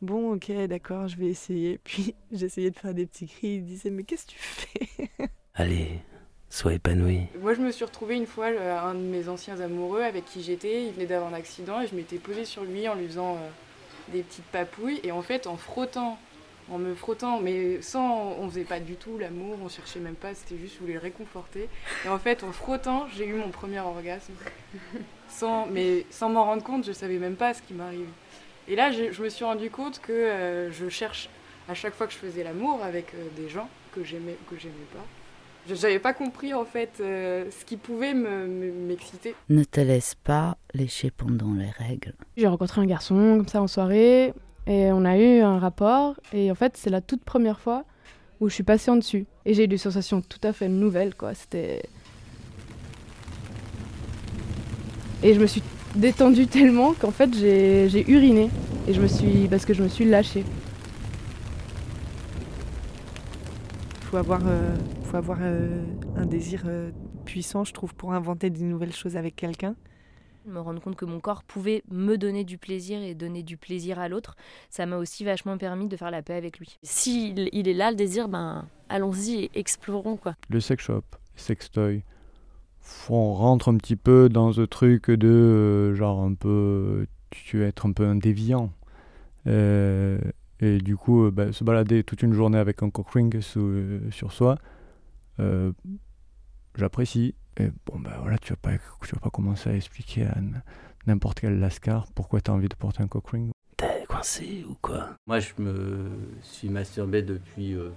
bon, 0.01 0.36
ok, 0.36 0.51
d'accord, 0.67 1.10
je 1.10 1.17
vais 1.17 1.27
essayer. 1.27 1.79
Puis, 1.84 2.15
j'essayais 2.31 2.72
de 2.72 2.79
faire 2.79 2.93
des 2.93 3.05
petits 3.05 3.27
cris. 3.27 3.55
Il 3.55 3.65
disait, 3.65 3.89
mais 3.89 4.03
qu'est-ce 4.03 4.25
que 4.25 4.31
tu 4.31 4.39
fais? 4.39 5.10
Allez, 5.55 6.00
sois 6.50 6.75
épanoui. 6.75 7.24
Moi, 7.41 7.53
je 7.53 7.60
me 7.60 7.72
suis 7.72 7.84
retrouvée 7.84 8.15
une 8.15 8.27
fois, 8.27 8.46
euh, 8.46 8.79
un 8.79 8.93
de 8.93 9.00
mes 9.00 9.27
anciens 9.27 9.60
amoureux 9.60 10.01
avec 10.01 10.24
qui 10.24 10.41
j'étais, 10.43 10.86
il 10.86 10.93
venait 10.93 11.08
d'avoir 11.08 11.29
un 11.29 11.36
accident 11.36 11.81
et 11.81 11.88
je 11.88 11.96
m'étais 11.96 12.20
posée 12.20 12.46
sur 12.46 12.63
lui 12.63 12.88
en 12.88 12.96
lui 12.96 13.05
faisant 13.08 13.36
euh, 13.36 13.50
des 14.13 14.24
petites 14.24 14.46
papouilles. 14.46 15.01
Et 15.03 15.12
en 15.12 15.22
fait, 15.22 15.46
en 15.46 15.58
frottant, 15.58 16.17
en 16.71 16.77
me 16.77 16.95
frottant, 16.95 17.39
mais 17.39 17.81
sans. 17.81 18.35
On 18.39 18.49
faisait 18.49 18.63
pas 18.63 18.79
du 18.79 18.95
tout 18.95 19.17
l'amour, 19.17 19.57
on 19.63 19.69
cherchait 19.69 19.99
même 19.99 20.15
pas, 20.15 20.33
c'était 20.33 20.57
juste, 20.57 20.75
je 20.75 20.79
voulais 20.79 20.93
le 20.93 20.99
réconforter. 20.99 21.67
Et 22.05 22.09
en 22.09 22.17
fait, 22.19 22.43
en 22.43 22.51
frottant, 22.51 23.07
j'ai 23.15 23.25
eu 23.27 23.33
mon 23.33 23.49
premier 23.49 23.79
orgasme. 23.79 24.33
sans, 25.29 25.65
mais 25.67 26.05
sans 26.09 26.29
m'en 26.29 26.45
rendre 26.45 26.63
compte, 26.63 26.85
je 26.85 26.91
savais 26.91 27.17
même 27.17 27.35
pas 27.35 27.53
ce 27.53 27.61
qui 27.61 27.73
m'arrive. 27.73 28.07
Et 28.67 28.75
là, 28.75 28.91
je, 28.91 29.11
je 29.11 29.21
me 29.23 29.29
suis 29.29 29.43
rendu 29.45 29.69
compte 29.69 29.99
que 29.99 30.11
euh, 30.11 30.71
je 30.71 30.87
cherche 30.89 31.29
à 31.67 31.73
chaque 31.73 31.93
fois 31.93 32.07
que 32.07 32.13
je 32.13 32.17
faisais 32.17 32.43
l'amour 32.43 32.79
avec 32.83 33.13
euh, 33.13 33.27
des 33.35 33.49
gens 33.49 33.67
que 33.93 34.03
j'aimais 34.03 34.35
que 34.49 34.57
j'aimais 34.57 34.73
pas. 34.93 35.03
Je 35.67 35.75
n'avais 35.75 35.99
pas 35.99 36.13
compris 36.13 36.53
en 36.55 36.65
fait 36.65 36.89
euh, 37.01 37.45
ce 37.51 37.65
qui 37.65 37.77
pouvait 37.77 38.13
me- 38.15 38.47
me- 38.47 38.71
m'exciter. 38.71 39.35
Ne 39.49 39.63
te 39.63 39.79
laisse 39.79 40.15
pas 40.15 40.57
lécher 40.73 41.11
pendant 41.11 41.53
les 41.53 41.69
règles. 41.69 42.13
J'ai 42.35 42.47
rencontré 42.47 42.81
un 42.81 42.85
garçon 42.87 43.35
comme 43.37 43.47
ça 43.47 43.61
en 43.61 43.67
soirée 43.67 44.33
et 44.71 44.91
on 44.91 45.03
a 45.03 45.17
eu 45.17 45.41
un 45.41 45.59
rapport 45.59 46.19
et 46.33 46.49
en 46.51 46.55
fait 46.55 46.77
c'est 46.77 46.89
la 46.89 47.01
toute 47.01 47.23
première 47.23 47.59
fois 47.59 47.83
où 48.39 48.49
je 48.49 48.53
suis 48.53 48.63
passée 48.63 48.89
en 48.91 48.95
dessus 48.95 49.25
et 49.45 49.53
j'ai 49.53 49.65
eu 49.65 49.67
des 49.67 49.77
sensations 49.77 50.21
tout 50.21 50.39
à 50.43 50.53
fait 50.53 50.69
nouvelles 50.69 51.15
quoi. 51.15 51.33
C'était 51.33 51.83
et 55.23 55.33
je 55.33 55.39
me 55.39 55.45
suis 55.45 55.63
détendue 55.95 56.47
tellement 56.57 56.93
qu'en 56.93 57.11
fait 57.11 57.33
j'ai 57.33 58.09
uriné 58.09 58.49
et 58.87 58.93
je 58.93 59.01
me 59.01 59.07
suis 59.07 59.47
parce 59.49 59.65
que 59.65 59.73
je 59.73 59.83
me 59.83 59.89
suis 59.89 60.05
lâchée. 60.05 60.45
faut 64.11 64.17
avoir, 64.17 64.41
euh, 64.45 64.75
faut 65.05 65.15
avoir 65.15 65.37
euh, 65.41 65.85
un 66.17 66.25
désir 66.25 66.63
euh, 66.65 66.91
puissant, 67.23 67.63
je 67.63 67.71
trouve, 67.71 67.95
pour 67.95 68.11
inventer 68.11 68.49
des 68.49 68.65
nouvelles 68.65 68.91
choses 68.93 69.15
avec 69.15 69.37
quelqu'un. 69.37 69.73
Me 70.45 70.60
rendre 70.60 70.81
compte 70.81 70.95
que 70.95 71.05
mon 71.05 71.19
corps 71.19 71.43
pouvait 71.43 71.83
me 71.91 72.17
donner 72.17 72.43
du 72.43 72.57
plaisir 72.57 73.01
et 73.01 73.13
donner 73.15 73.43
du 73.43 73.57
plaisir 73.57 74.00
à 74.00 74.10
l'autre, 74.10 74.36
ça 74.69 74.86
m'a 74.86 74.98
aussi 74.98 75.24
vachement 75.24 75.57
permis 75.57 75.88
de 75.88 75.95
faire 75.98 76.12
la 76.12 76.21
paix 76.21 76.33
avec 76.36 76.60
lui. 76.60 76.77
S'il 76.83 77.50
il 77.51 77.67
est 77.67 77.74
là, 77.74 77.91
le 77.91 77.98
désir, 77.98 78.27
ben 78.27 78.65
allons-y 78.89 79.43
et 79.45 79.51
explorons 79.55 80.17
quoi. 80.17 80.36
le 80.50 80.60
sex 80.60 80.83
shop, 80.83 81.03
sextoy, 81.36 82.03
on 83.10 83.33
rentre 83.33 83.69
un 83.69 83.77
petit 83.77 83.95
peu 83.95 84.29
dans 84.29 84.51
ce 84.51 84.62
truc 84.62 85.12
de 85.12 85.27
euh, 85.27 85.95
genre 85.95 86.21
un 86.21 86.33
peu, 86.33 87.05
tu 87.29 87.57
veux 87.57 87.65
être 87.65 87.86
un 87.86 87.91
peu 87.91 88.05
un 88.05 88.15
déviant. 88.15 88.71
Euh, 89.48 90.19
et 90.60 90.77
du 90.79 90.95
coup, 90.95 91.25
euh, 91.25 91.31
bah, 91.31 91.51
se 91.51 91.63
balader 91.63 92.03
toute 92.03 92.21
une 92.21 92.33
journée 92.33 92.57
avec 92.57 92.83
un 92.83 92.89
cock 92.89 93.10
ring 93.12 93.39
sous- 93.41 93.60
euh, 93.60 94.12
sur 94.12 94.31
soi, 94.31 94.57
euh, 95.39 95.71
j'apprécie. 96.75 97.36
Et 97.58 97.70
bon, 97.86 98.00
ben 98.00 98.12
voilà, 98.22 98.38
tu 98.38 98.53
vas 98.53 98.58
pas, 98.62 98.72
tu 99.05 99.13
vas 99.13 99.20
pas 99.22 99.29
commencer 99.29 99.70
à 99.70 99.75
expliquer 99.75 100.25
à 100.25 100.36
n'importe 101.08 101.41
quel 101.41 101.60
lascar 101.60 102.08
pourquoi 102.15 102.41
tu 102.41 102.50
as 102.51 102.53
envie 102.53 102.70
de 102.70 102.75
porter 102.75 103.03
un 103.03 103.08
cock 103.08 103.29
ring. 103.29 103.51
T'es 103.77 104.05
coincé 104.08 104.65
ou 104.70 104.75
quoi? 104.81 105.10
Moi, 105.27 105.39
je 105.39 105.51
me 105.60 106.10
suis 106.41 106.70
masturbé 106.70 107.22
depuis 107.22 107.74
euh, 107.74 107.89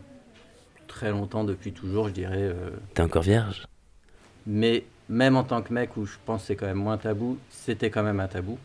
très 0.89 1.11
longtemps, 1.11 1.45
depuis 1.45 1.73
toujours, 1.73 2.09
je 2.09 2.15
dirais. 2.15 2.37
euh, 2.43 2.71
T'es 2.95 3.03
encore 3.03 3.23
vierge? 3.23 3.67
Mais 4.47 4.85
même 5.09 5.37
en 5.37 5.45
tant 5.45 5.63
que 5.63 5.73
mec, 5.73 5.97
où 5.97 6.05
je 6.05 6.17
pense 6.27 6.43
que 6.43 6.47
c'est 6.49 6.57
quand 6.57 6.67
même 6.67 6.79
moins 6.79 6.99
tabou, 6.99 7.39
c'était 7.51 7.91
quand 7.91 8.03
même 8.03 8.21
un 8.21 8.29
tabou. 8.29 8.59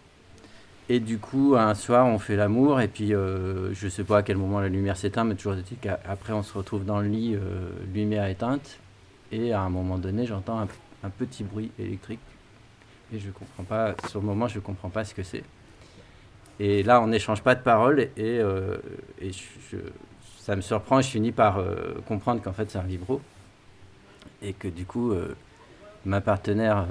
Et 0.91 0.99
du 0.99 1.19
coup, 1.19 1.55
un 1.55 1.75
soir, 1.75 2.07
on 2.07 2.17
fait 2.17 2.35
l'amour, 2.35 2.81
et 2.81 2.87
puis 2.87 3.13
euh, 3.13 3.71
je 3.75 3.87
sais 3.87 4.03
pas 4.03 4.17
à 4.17 4.23
quel 4.23 4.37
moment 4.37 4.59
la 4.59 4.69
lumière 4.69 4.97
s'éteint, 4.97 5.23
mais 5.23 5.35
toujours 5.35 5.53
est-il 5.53 5.77
qu'après, 5.77 6.33
on 6.33 6.41
se 6.41 6.57
retrouve 6.57 6.83
dans 6.83 6.99
le 6.99 7.07
lit, 7.07 7.35
euh, 7.35 7.69
lumière 7.93 8.25
éteinte, 8.25 8.79
et 9.31 9.53
à 9.53 9.61
un 9.61 9.69
moment 9.69 9.97
donné, 9.97 10.25
j'entends 10.25 10.59
un, 10.59 11.09
petit 11.09 11.43
bruit 11.43 11.71
électrique, 11.79 12.19
et 13.13 13.19
je 13.19 13.31
comprends 13.31 13.63
pas, 13.63 13.95
sur 14.07 14.19
le 14.19 14.25
moment, 14.25 14.47
je 14.47 14.59
comprends 14.59 14.89
pas 14.89 15.05
ce 15.05 15.13
que 15.13 15.23
c'est. 15.23 15.43
Et 16.59 16.83
là, 16.83 17.01
on 17.01 17.07
n'échange 17.07 17.41
pas 17.41 17.55
de 17.55 17.61
paroles, 17.61 18.01
et, 18.17 18.39
euh, 18.39 18.77
ça 20.39 20.55
me 20.55 20.61
surprend, 20.61 21.01
je 21.01 21.09
finis 21.09 21.31
par 21.31 21.57
euh, 21.57 22.01
comprendre 22.07 22.41
qu'en 22.41 22.53
fait, 22.53 22.69
c'est 22.69 22.79
un 22.79 22.83
vibro, 22.83 23.21
et 24.41 24.53
que 24.53 24.67
du 24.67 24.85
coup, 24.85 25.11
euh, 25.11 25.35
ma 26.05 26.21
partenaire 26.21 26.87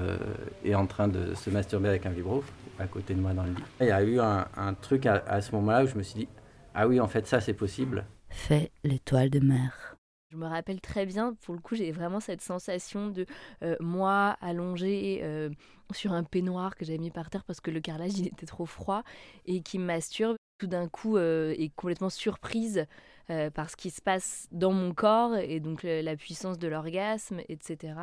est 0.63 0.75
en 0.75 0.85
train 0.85 1.07
de 1.07 1.33
se 1.35 1.49
masturber 1.49 1.89
avec 1.89 2.05
un 2.05 2.11
vibro 2.11 2.43
à 2.79 2.87
côté 2.87 3.13
de 3.13 3.19
moi 3.19 3.33
dans 3.33 3.43
le 3.43 3.49
lit. 3.49 3.63
Il 3.81 3.87
y 3.87 3.91
a 3.91 4.03
eu 4.03 4.19
un, 4.19 4.73
truc 4.81 5.05
à 5.05 5.41
ce 5.41 5.51
moment-là 5.53 5.83
où 5.83 5.87
je 5.87 5.95
me 5.95 6.03
suis 6.03 6.19
dit, 6.21 6.27
ah 6.73 6.87
oui, 6.87 6.99
en 6.99 7.07
fait, 7.07 7.27
ça, 7.27 7.41
c'est 7.41 7.53
possible. 7.53 8.05
Fais 8.29 8.71
l'étoile 8.83 9.29
de 9.29 9.39
mer. 9.39 9.88
Je 10.31 10.37
me 10.37 10.45
rappelle 10.45 10.79
très 10.79 11.07
bien, 11.07 11.33
pour 11.41 11.55
le 11.55 11.59
coup, 11.59 11.75
j'ai 11.75 11.91
vraiment 11.91 12.19
cette 12.19 12.41
sensation 12.41 13.07
de 13.09 13.25
euh, 13.63 13.75
moi 13.79 14.37
allongée 14.41 15.21
euh, 15.23 15.49
sur 15.91 16.13
un 16.13 16.23
peignoir 16.23 16.75
que 16.75 16.85
j'avais 16.85 16.99
mis 16.99 17.09
par 17.09 17.31
terre 17.31 17.43
parce 17.43 17.59
que 17.61 17.71
le 17.71 17.79
carrelage 17.79 18.13
il 18.19 18.27
était 18.27 18.45
trop 18.45 18.65
froid 18.67 19.03
et 19.45 19.61
qui 19.61 19.79
masturbe. 19.79 20.35
Tout 20.59 20.67
d'un 20.67 20.87
coup, 20.89 21.15
euh, 21.17 21.55
est 21.57 21.73
complètement 21.73 22.09
surprise 22.09 22.85
euh, 23.31 23.49
par 23.49 23.69
ce 23.69 23.77
qui 23.77 23.89
se 23.89 24.01
passe 24.01 24.47
dans 24.51 24.73
mon 24.73 24.93
corps 24.93 25.35
et 25.37 25.59
donc 25.61 25.83
la 25.83 26.15
puissance 26.17 26.59
de 26.59 26.67
l'orgasme, 26.67 27.39
etc. 27.47 27.93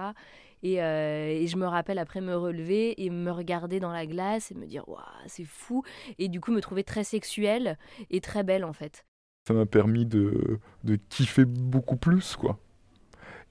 Et, 0.63 0.77
et 0.77 1.47
je 1.47 1.57
me 1.57 1.67
rappelle 1.67 1.99
après 1.99 2.23
me 2.23 2.35
relever 2.35 3.05
et 3.05 3.11
me 3.11 3.31
regarder 3.31 3.79
dans 3.79 3.93
la 3.93 4.07
glace 4.07 4.51
et 4.51 4.55
me 4.55 4.67
dire 4.67 4.89
waouh 4.89 5.03
c'est 5.27 5.45
fou 5.45 5.83
et 6.19 6.29
du 6.29 6.41
coup 6.41 6.51
me 6.51 6.61
trouver 6.63 6.83
très 6.83 7.05
sexuelle 7.05 7.79
et 8.11 8.21
très 8.23 8.43
belle 8.43 8.65
en 8.65 8.73
fait. 8.73 9.05
Ça 9.47 9.55
m'a 9.55 9.67
permis 9.67 10.07
de, 10.07 10.59
de 10.85 10.99
kiffer 11.09 11.45
beaucoup 11.45 11.97
plus, 11.97 12.35
quoi. 12.37 12.59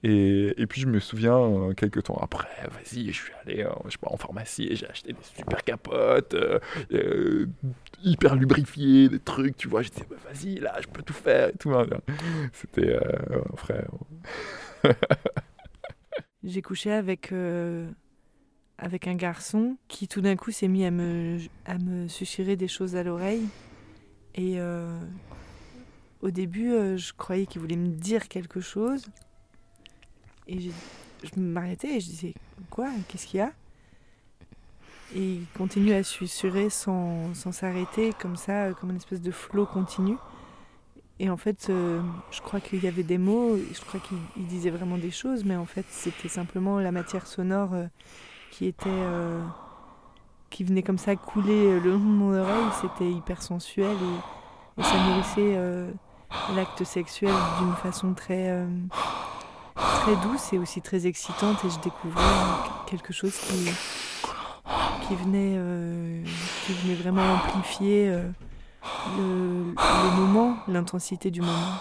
Et, 0.02 0.52
et 0.60 0.66
puis 0.66 0.82
je 0.82 0.86
me 0.86 1.00
souviens, 1.00 1.38
euh, 1.38 1.72
quelques 1.72 2.02
temps 2.04 2.18
après, 2.20 2.48
vas-y, 2.70 3.06
je 3.06 3.12
suis 3.22 3.32
allé 3.44 3.62
euh, 3.62 3.70
je 3.86 3.92
sais 3.92 3.98
pas, 3.98 4.10
en 4.12 4.18
pharmacie 4.18 4.68
et 4.70 4.76
j'ai 4.76 4.86
acheté 4.86 5.14
des 5.14 5.22
super 5.22 5.64
capotes, 5.64 6.34
euh, 6.34 7.46
hyper 8.04 8.36
lubrifiées, 8.36 9.08
des 9.08 9.18
trucs, 9.18 9.56
tu 9.56 9.68
vois. 9.68 9.80
J'étais, 9.80 10.04
bah, 10.08 10.16
vas-y, 10.30 10.56
là, 10.56 10.76
je 10.82 10.86
peux 10.86 11.02
tout 11.02 11.14
faire 11.14 11.48
et 11.48 11.54
tout. 11.58 11.72
hein. 11.72 11.86
C'était, 12.52 12.98
frère. 13.56 13.88
J'ai 16.44 16.62
couché 16.62 16.92
avec, 16.92 17.32
avec 18.78 19.08
un 19.08 19.14
garçon 19.14 19.76
qui 19.88 20.06
tout 20.06 20.20
d'un 20.20 20.36
coup 20.36 20.52
s'est 20.52 20.68
mis 20.68 20.84
à 20.84 20.90
me, 20.90 21.38
à 21.64 21.78
me 21.78 22.06
susurrer 22.06 22.54
des 22.56 22.68
choses 22.68 22.94
à 22.96 23.02
l'oreille. 23.02 23.48
Et 24.34 24.58
au 26.22 26.30
début, 26.30 26.72
euh, 26.72 26.96
je 26.96 27.12
croyais 27.12 27.46
qu'il 27.46 27.60
voulait 27.60 27.76
me 27.76 27.88
dire 27.88 28.28
quelque 28.28 28.60
chose. 28.60 29.06
Et 30.48 30.60
je 30.60 31.40
m'arrêtais 31.40 31.96
et 31.96 32.00
je 32.00 32.06
disais 32.06 32.34
Quoi? 32.70 32.88
Qu'est-ce 33.08 33.26
qu'il 33.26 33.38
y 33.38 33.42
a? 33.42 33.52
Et 35.14 35.34
il 35.34 35.46
continue 35.56 35.92
à 35.92 36.02
susurrer 36.02 36.68
sans, 36.68 37.32
s'arrêter, 37.34 38.12
comme 38.20 38.36
ça, 38.36 38.64
euh, 38.64 38.74
comme 38.74 38.90
une 38.90 38.96
espèce 38.96 39.20
de 39.20 39.30
flot 39.30 39.66
continu. 39.66 40.16
Et 41.18 41.30
en 41.30 41.36
fait, 41.36 41.68
euh, 41.70 42.02
je 42.30 42.40
crois 42.40 42.60
qu'il 42.60 42.82
y 42.82 42.88
avait 42.88 43.02
des 43.02 43.18
mots, 43.18 43.56
je 43.56 43.80
crois 43.82 44.00
qu'il 44.00 44.18
il 44.36 44.46
disait 44.46 44.70
vraiment 44.70 44.98
des 44.98 45.10
choses, 45.10 45.44
mais 45.44 45.56
en 45.56 45.64
fait, 45.64 45.86
c'était 45.88 46.28
simplement 46.28 46.78
la 46.78 46.92
matière 46.92 47.26
sonore 47.26 47.70
qui 48.50 48.66
était. 48.66 49.02
qui 50.50 50.64
venait 50.64 50.82
comme 50.82 50.98
ça 50.98 51.16
couler 51.16 51.80
le 51.80 51.90
long 51.92 51.98
de 51.98 52.04
mon 52.04 52.34
oreille. 52.34 52.70
C'était 52.80 53.10
hyper 53.10 53.42
sensuel 53.42 53.96
et, 53.96 54.80
et 54.80 54.84
ça 54.84 55.08
nourrissait 55.08 55.56
l'acte 56.54 56.84
sexuel 56.84 57.32
d'une 57.60 57.74
façon 57.74 58.14
très. 58.14 58.50
euh, 58.50 58.66
très 59.76 60.16
douce 60.16 60.52
et 60.52 60.58
aussi 60.58 60.80
très 60.80 61.06
excitante 61.06 61.64
et 61.64 61.70
je 61.70 61.78
découvrais 61.80 62.22
quelque 62.86 63.12
chose 63.12 63.36
qui, 63.36 63.64
qui, 65.06 65.14
venait, 65.16 65.54
euh, 65.56 66.22
qui 66.64 66.72
venait 66.74 66.94
vraiment 66.94 67.34
amplifier 67.34 68.08
euh, 68.08 68.22
le 69.18 70.16
moment, 70.16 70.56
l'intensité 70.68 71.30
du 71.30 71.40
moment. 71.40 71.72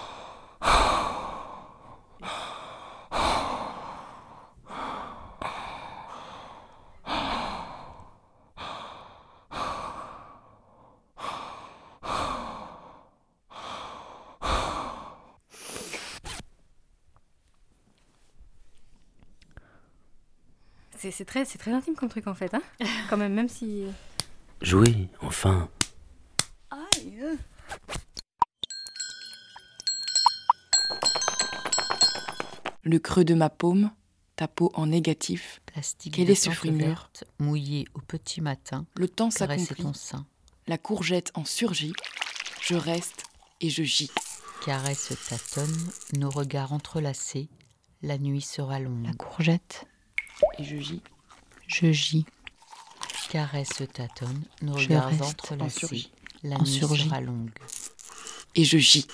C'est 21.18 21.24
très, 21.24 21.46
c'est 21.46 21.58
très 21.58 21.72
intime 21.72 21.96
comme 21.96 22.10
truc 22.10 22.28
en 22.28 22.34
fait, 22.34 22.54
hein 22.54 22.62
Quand 23.10 23.16
même, 23.16 23.34
même 23.34 23.48
si. 23.48 23.86
Jouer, 24.62 25.08
enfin. 25.22 25.70
Le 32.84 33.00
creux 33.00 33.24
de 33.24 33.34
ma 33.34 33.50
paume, 33.50 33.92
ta 34.36 34.50
peau 34.50 34.72
en 34.74 34.88
négatif. 34.88 35.62
Plastique 35.66 36.16
Quel 36.16 36.30
est 36.30 36.36
ce 36.36 36.50
fruit 36.50 36.72
mûr 36.72 37.10
mouillé 37.40 37.88
au 37.94 38.02
petit 38.02 38.42
matin. 38.42 38.86
Le 38.98 39.08
temps 39.08 39.32
s'accomplit. 39.32 39.84
ton 39.84 39.94
sein. 39.94 40.26
La 40.68 40.78
courgette 40.78 41.32
en 41.34 41.46
surgit. 41.46 41.94
Je 42.62 42.76
reste 42.76 43.24
et 43.62 43.70
je 43.70 43.84
gis. 43.84 44.12
Caresse 44.66 45.14
tâtonne, 45.30 45.92
nos 46.18 46.30
regards 46.30 46.74
entrelacés. 46.74 47.48
La 48.02 48.18
nuit 48.18 48.42
sera 48.42 48.82
longue. 48.82 49.06
La 49.06 49.14
courgette. 49.14 49.88
Et 50.58 50.64
je 50.64 50.78
gis. 50.78 51.02
Je 51.68 51.92
gis. 51.92 52.26
Caresse 53.30 53.84
tâtonne, 53.94 54.44
nos 54.62 54.78
Je 54.78 54.88
regards 54.88 55.22
entrelacés. 55.22 56.10
La 56.44 56.58
En 56.58 56.64
nuit 56.64 56.80
sera 56.80 57.22
longue. 57.22 57.50
Et 58.54 58.64
je 58.64 58.78
gis. 58.78 59.08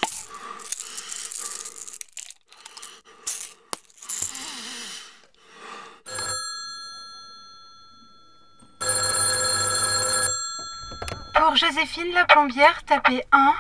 Pour 11.35 11.55
Joséphine 11.55 12.13
la 12.13 12.25
plombière, 12.25 12.83
tapez 12.83 13.23
1. 13.31 13.53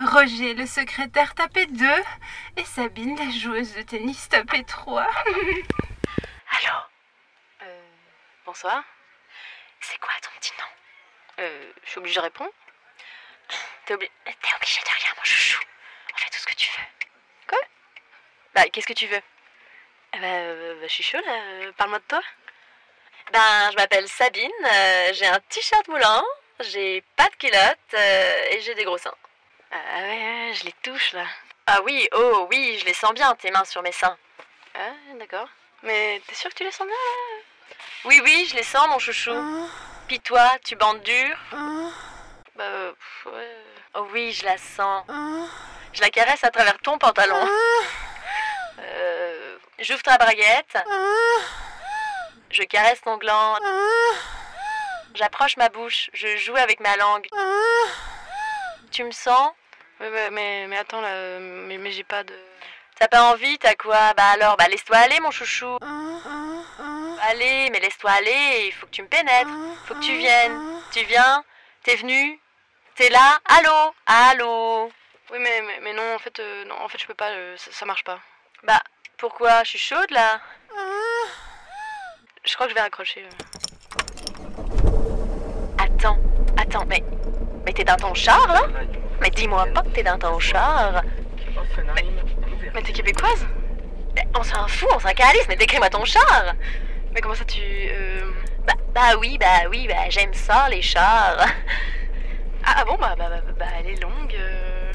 Roger 0.00 0.54
le 0.54 0.66
secrétaire, 0.66 1.34
tapez 1.34 1.66
2. 1.66 1.84
Et 2.56 2.64
Sabine 2.64 3.16
la 3.16 3.30
joueuse 3.30 3.74
de 3.74 3.82
tennis, 3.82 4.28
tapez 4.28 4.64
3. 4.64 5.06
Bonsoir. 8.52 8.84
C'est 9.80 9.96
quoi 9.98 10.12
ton 10.20 10.28
petit 10.38 10.52
nom? 10.58 10.66
Euh, 11.38 11.72
je 11.84 11.88
suis 11.88 11.98
obligée 12.00 12.16
de 12.16 12.20
répondre 12.20 12.50
T'es 13.86 13.94
obli- 13.94 14.10
t'es 14.26 14.54
obligée 14.54 14.80
de 14.82 14.88
rien, 14.94 15.10
mon 15.16 15.24
chouchou. 15.24 15.62
On 16.12 16.18
fait 16.18 16.28
tout 16.28 16.38
ce 16.38 16.44
que 16.46 16.54
tu 16.54 16.70
veux. 16.70 17.06
Quoi? 17.48 17.58
Bah, 18.54 18.68
qu'est-ce 18.68 18.86
que 18.86 18.92
tu 18.92 19.06
veux? 19.06 19.22
Eh 20.12 20.18
bah, 20.18 20.26
euh, 20.26 20.74
bah, 20.82 20.86
je 20.86 20.92
suis 20.92 21.02
chaud 21.02 21.22
là, 21.24 21.32
euh, 21.32 21.72
parle-moi 21.78 22.00
de 22.00 22.04
toi. 22.04 22.20
Ben, 23.32 23.70
je 23.70 23.76
m'appelle 23.76 24.06
Sabine, 24.06 24.50
euh, 24.66 25.14
j'ai 25.14 25.28
un 25.28 25.40
t-shirt 25.48 25.88
moulant, 25.88 26.22
j'ai 26.60 27.00
pas 27.16 27.30
de 27.30 27.36
culotte 27.36 27.94
euh, 27.94 28.44
et 28.50 28.60
j'ai 28.60 28.74
des 28.74 28.84
gros 28.84 28.98
seins. 28.98 29.14
Ah 29.70 29.78
ouais, 30.02 30.48
ouais, 30.48 30.52
je 30.52 30.64
les 30.64 30.72
touche 30.82 31.14
là. 31.14 31.24
Ah 31.68 31.80
oui, 31.84 32.06
oh 32.12 32.48
oui, 32.50 32.76
je 32.78 32.84
les 32.84 32.92
sens 32.92 33.14
bien, 33.14 33.34
tes 33.34 33.50
mains 33.50 33.64
sur 33.64 33.80
mes 33.80 33.92
seins. 33.92 34.18
Ah, 34.74 34.92
d'accord. 35.14 35.48
Mais 35.82 36.20
t'es 36.26 36.34
sûr 36.34 36.50
que 36.50 36.56
tu 36.56 36.64
les 36.64 36.70
sens 36.70 36.86
bien 36.86 36.94
là? 36.96 37.42
Oui, 38.04 38.20
oui, 38.24 38.46
je 38.50 38.56
les 38.56 38.62
sens, 38.62 38.88
mon 38.88 38.98
chouchou. 38.98 39.34
Puis 40.08 40.20
toi, 40.20 40.50
tu 40.64 40.76
bandes 40.76 41.02
dur? 41.02 41.36
Bah, 42.56 42.64
euh, 42.64 42.92
pff, 42.92 43.32
ouais. 43.32 43.56
Oh 43.94 44.06
oui, 44.12 44.32
je 44.32 44.44
la 44.44 44.58
sens. 44.58 45.04
Je 45.92 46.00
la 46.00 46.10
caresse 46.10 46.44
à 46.44 46.50
travers 46.50 46.78
ton 46.78 46.98
pantalon. 46.98 47.48
Euh, 48.78 49.56
J'ouvre 49.78 50.02
ta 50.02 50.16
braguette. 50.18 50.78
Je 52.50 52.62
caresse 52.64 53.00
ton 53.02 53.16
gland. 53.16 53.56
J'approche 55.14 55.56
ma 55.56 55.68
bouche. 55.68 56.10
Je 56.14 56.36
joue 56.36 56.56
avec 56.56 56.80
ma 56.80 56.96
langue. 56.96 57.26
Tu 58.90 59.04
me 59.04 59.10
sens? 59.12 59.52
Mais, 60.00 60.30
mais, 60.30 60.66
mais 60.68 60.78
attends, 60.78 61.00
là, 61.00 61.38
mais, 61.38 61.78
mais 61.78 61.92
j'ai 61.92 62.04
pas 62.04 62.24
de. 62.24 62.34
T'as 62.98 63.08
pas 63.08 63.22
envie, 63.32 63.58
t'as 63.58 63.74
quoi? 63.74 64.12
Bah 64.14 64.30
alors, 64.34 64.56
bah 64.56 64.68
laisse-toi 64.68 64.96
aller, 64.96 65.18
mon 65.20 65.30
chouchou. 65.30 65.78
Allez, 67.24 67.68
mais 67.70 67.78
laisse-toi 67.78 68.10
aller, 68.10 68.64
il 68.66 68.72
faut 68.72 68.86
que 68.86 68.90
tu 68.90 69.02
me 69.02 69.06
pénètres. 69.08 69.48
Faut 69.86 69.94
que 69.94 70.00
tu 70.00 70.16
viennes. 70.16 70.58
Tu 70.92 71.04
viens 71.04 71.44
T'es 71.84 71.94
venu 71.96 72.40
T'es 72.96 73.08
là 73.10 73.38
Allô 73.44 73.94
Allô 74.06 74.90
Oui, 75.32 75.38
mais, 75.40 75.62
mais, 75.62 75.78
mais 75.82 75.92
non, 75.92 76.14
en 76.16 76.18
fait, 76.18 76.38
euh, 76.40 76.64
non, 76.64 76.74
en 76.80 76.88
fait, 76.88 76.98
je 77.00 77.06
peux 77.06 77.14
pas, 77.14 77.30
euh, 77.30 77.54
ça, 77.56 77.70
ça 77.70 77.86
marche 77.86 78.02
pas. 78.02 78.18
Bah, 78.64 78.80
pourquoi? 79.18 79.62
Je 79.62 79.70
suis 79.70 79.78
chaude 79.78 80.10
là 80.10 80.40
Je 82.44 82.54
crois 82.54 82.66
que 82.66 82.70
je 82.70 82.74
vais 82.74 82.80
raccrocher. 82.80 83.24
euh. 83.24 83.28
Attends, 85.78 86.18
attends, 86.60 86.84
mais. 86.86 87.02
Mais 87.64 87.72
t'es 87.72 87.84
dans 87.84 87.96
ton 87.96 88.12
char 88.14 88.48
là? 88.52 88.62
Mais 89.20 89.30
dis-moi 89.30 89.66
pas 89.72 89.82
que 89.82 89.90
t'es 89.90 90.02
dans 90.02 90.18
ton 90.18 90.40
char. 90.40 91.02
Mais, 91.94 92.04
mais 92.74 92.82
t'es 92.82 92.92
québécoise? 92.92 93.46
Mais 94.16 94.26
On 94.36 94.42
s'en 94.42 94.66
fout, 94.66 94.88
on 94.92 94.98
s'en 94.98 95.12
calisse, 95.14 95.46
mais 95.48 95.54
décris-moi 95.56 95.88
ton 95.88 96.04
char 96.04 96.54
Mais 97.14 97.20
comment 97.20 97.34
ça 97.34 97.44
tu. 97.44 97.60
euh, 97.62 98.30
Bah, 98.66 98.74
bah 98.94 99.16
oui, 99.18 99.36
bah 99.38 99.68
oui, 99.70 99.86
bah 99.88 100.08
j'aime 100.10 100.34
ça 100.34 100.68
les 100.68 100.82
chars. 100.82 101.36
Ah, 102.64 102.74
ah 102.78 102.84
bon, 102.84 102.96
bah, 102.96 103.16
bah, 103.18 103.26
bah, 103.28 103.40
bah, 103.58 103.66
elle 103.80 103.88
est 103.88 104.00
longue. 104.00 104.36
Euh... 104.38 104.92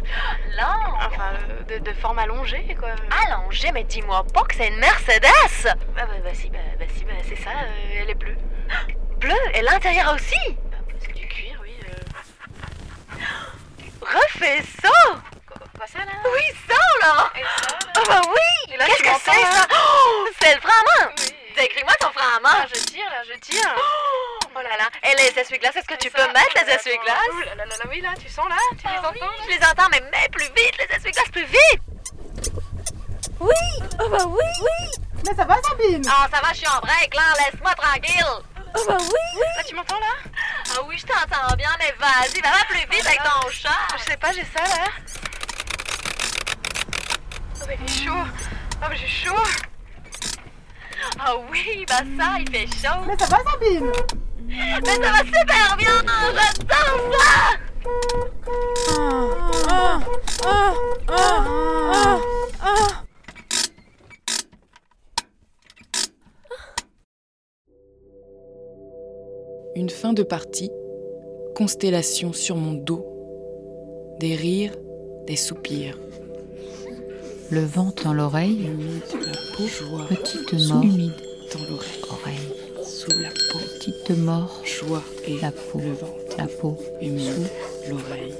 Longue 0.55 0.95
Enfin, 1.05 1.33
euh, 1.49 1.63
de, 1.63 1.83
de 1.83 1.91
forme 1.93 2.17
allongée 2.17 2.77
quoi. 2.79 2.91
Allongée 3.25 3.73
Mais 3.73 3.83
dis-moi 3.83 4.23
pas 4.33 4.43
que 4.43 4.55
c'est 4.55 4.69
une 4.69 4.77
Mercedes 4.77 5.21
Bah, 5.65 5.75
bah, 5.97 6.05
bah 6.23 6.29
si, 6.33 6.49
bah, 6.49 6.59
bah 6.79 6.85
si, 6.95 7.03
bah 7.03 7.11
c'est 7.27 7.35
ça, 7.35 7.49
euh, 7.49 7.99
elle 8.01 8.09
est 8.11 8.15
bleue. 8.15 8.37
Bleue 9.19 9.33
Et 9.53 9.61
l'intérieur 9.63 10.13
aussi 10.15 10.39
Bah, 10.71 10.77
c'est 11.01 11.11
du 11.13 11.27
cuir, 11.27 11.59
oui. 11.61 11.77
euh. 11.89 13.17
Refais 14.01 14.63
ça 14.81 14.89
Quoi 15.45 15.87
ça 15.87 15.99
là? 15.99 16.11
Oui, 16.23 16.41
ça 16.69 16.75
là 17.01 17.29
Ah 17.97 18.01
bah 18.07 18.21
oui 18.29 18.73
Et 18.73 18.77
là, 18.77 18.85
Qu'est-ce 18.85 19.03
que 19.03 19.09
c'est 19.25 19.41
là? 19.41 19.51
ça? 19.51 19.67
Oh, 19.73 20.25
C'est 20.41 20.55
le 20.55 20.61
à 21.57 21.61
main 21.61 21.63
Décris-moi 21.63 21.93
ton 21.99 22.11
frein 22.11 22.37
à 22.37 22.39
main 22.39 22.49
Ah, 22.53 22.65
je 22.73 22.79
tire 22.85 23.09
là, 23.09 23.23
je 23.27 23.39
tire. 23.39 23.75
Oh! 23.77 24.33
Là 24.57 24.75
là. 24.75 24.89
Et 25.03 25.15
les 25.17 25.39
essuie-glaces, 25.39 25.75
est-ce 25.75 25.87
que 25.87 25.97
tu 26.01 26.09
peux 26.09 26.25
mettre 26.33 26.53
les 26.55 26.73
essuie-glaces? 26.73 27.15
Oh 27.31 27.39
là 27.41 27.55
là 27.55 27.65
là 27.65 27.75
là, 27.77 27.85
oui, 27.89 28.01
là, 28.01 28.09
tu 28.19 28.27
sens 28.27 28.49
là 28.49 28.55
Tu 28.71 28.87
les 28.87 28.93
Ah 28.95 28.99
entends 29.01 29.11
oui, 29.13 29.19
là 29.19 29.27
Je 29.43 29.49
les 29.55 29.65
entends, 29.65 29.87
mais 29.91 30.01
mets 30.11 30.29
plus 30.31 30.45
vite 30.45 30.77
les 30.79 30.95
essuie-glaces, 30.95 31.29
plus 31.29 31.45
vite! 31.45 31.81
Oui! 33.39 33.53
Oh 34.01 34.09
bah 34.09 34.25
oui! 34.25 34.43
Oui! 34.61 35.05
Mais 35.23 35.35
ça 35.35 35.45
va, 35.45 35.61
Sabine? 35.61 36.01
Ah, 36.09 36.27
ça 36.33 36.41
va, 36.41 36.53
je 36.53 36.57
suis 36.57 36.67
en 36.67 36.79
break 36.79 37.13
là, 37.13 37.21
laisse-moi 37.37 37.75
tranquille! 37.75 38.25
Oh 38.75 38.85
bah 38.87 38.97
oui! 38.99 39.41
Là, 39.57 39.63
tu 39.63 39.75
m'entends 39.75 39.99
là? 39.99 40.31
Ah 40.75 40.81
oui, 40.87 40.97
je 40.97 41.05
t'entends 41.05 41.55
bien, 41.55 41.69
mais 41.77 41.93
vas-y, 41.99 42.41
va 42.41 42.65
plus 42.67 42.79
vite 42.89 43.05
avec 43.05 43.21
ton 43.21 43.49
chat! 43.51 43.69
Je 43.97 44.03
sais 44.11 44.17
pas, 44.17 44.31
j'ai 44.31 44.43
ça 44.43 44.63
là. 44.63 44.89
Oh 47.61 47.65
bah 47.67 47.73
il 47.79 47.85
est 47.85 48.05
chaud. 48.05 48.11
Oh 48.15 48.75
bah 48.81 48.95
j'ai 48.95 49.07
chaud 49.07 49.35
Ah 51.19 51.35
oui, 51.51 51.85
bah 51.87 52.03
ça, 52.17 52.39
il 52.39 52.49
fait 52.49 52.67
chaud 52.67 53.01
Mais 53.07 53.17
ça 53.17 53.25
va, 53.25 53.37
Sabine? 53.51 53.91
Mais 54.47 54.81
ça 54.83 55.11
va 55.11 55.19
super 55.19 55.77
bien 55.77 55.95
J'adore 56.33 56.99
ça 57.13 57.57
Ah 58.89 59.99
Ah 60.45 60.73
Ah 61.09 62.19
Ah 62.61 63.03
Une 69.75 69.89
fin 69.89 70.13
de 70.13 70.23
partie, 70.23 70.71
constellation 71.55 72.33
sur 72.33 72.55
mon 72.55 72.73
dos. 72.73 73.05
des 74.19 74.33
rires, 74.35 74.75
des 75.27 75.35
soupirs. 75.35 75.99
Le 77.49 77.63
vent 77.63 77.93
dans 78.03 78.13
l'oreille, 78.13 78.65
Humide 78.65 79.03
la 79.13 79.55
peau, 79.55 79.67
joie, 79.67 80.05
petite 80.07 80.57
sous 80.57 80.73
mort, 80.73 80.83
humide 80.83 81.15
dans 81.53 81.63
l'oreille, 81.69 82.01
oreille, 82.09 82.53
sous 82.83 83.17
la 83.21 83.29
peau, 83.29 83.59
petite 83.59 84.09
mort, 84.17 84.61
joie 84.65 85.03
et 85.25 85.39
la 85.39 85.51
peau, 85.53 85.79
le 85.79 85.93
ventre, 85.93 86.37
la 86.37 86.47
peau, 86.47 86.77
humide 87.01 87.49
l'oreille. 87.89 88.35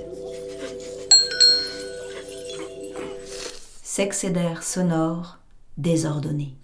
Sexédaire 3.82 4.62
sonore 4.62 5.40
désordonné. 5.78 6.56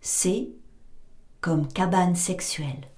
C 0.00 0.48
comme 1.42 1.70
cabane 1.70 2.16
sexuelle. 2.16 2.88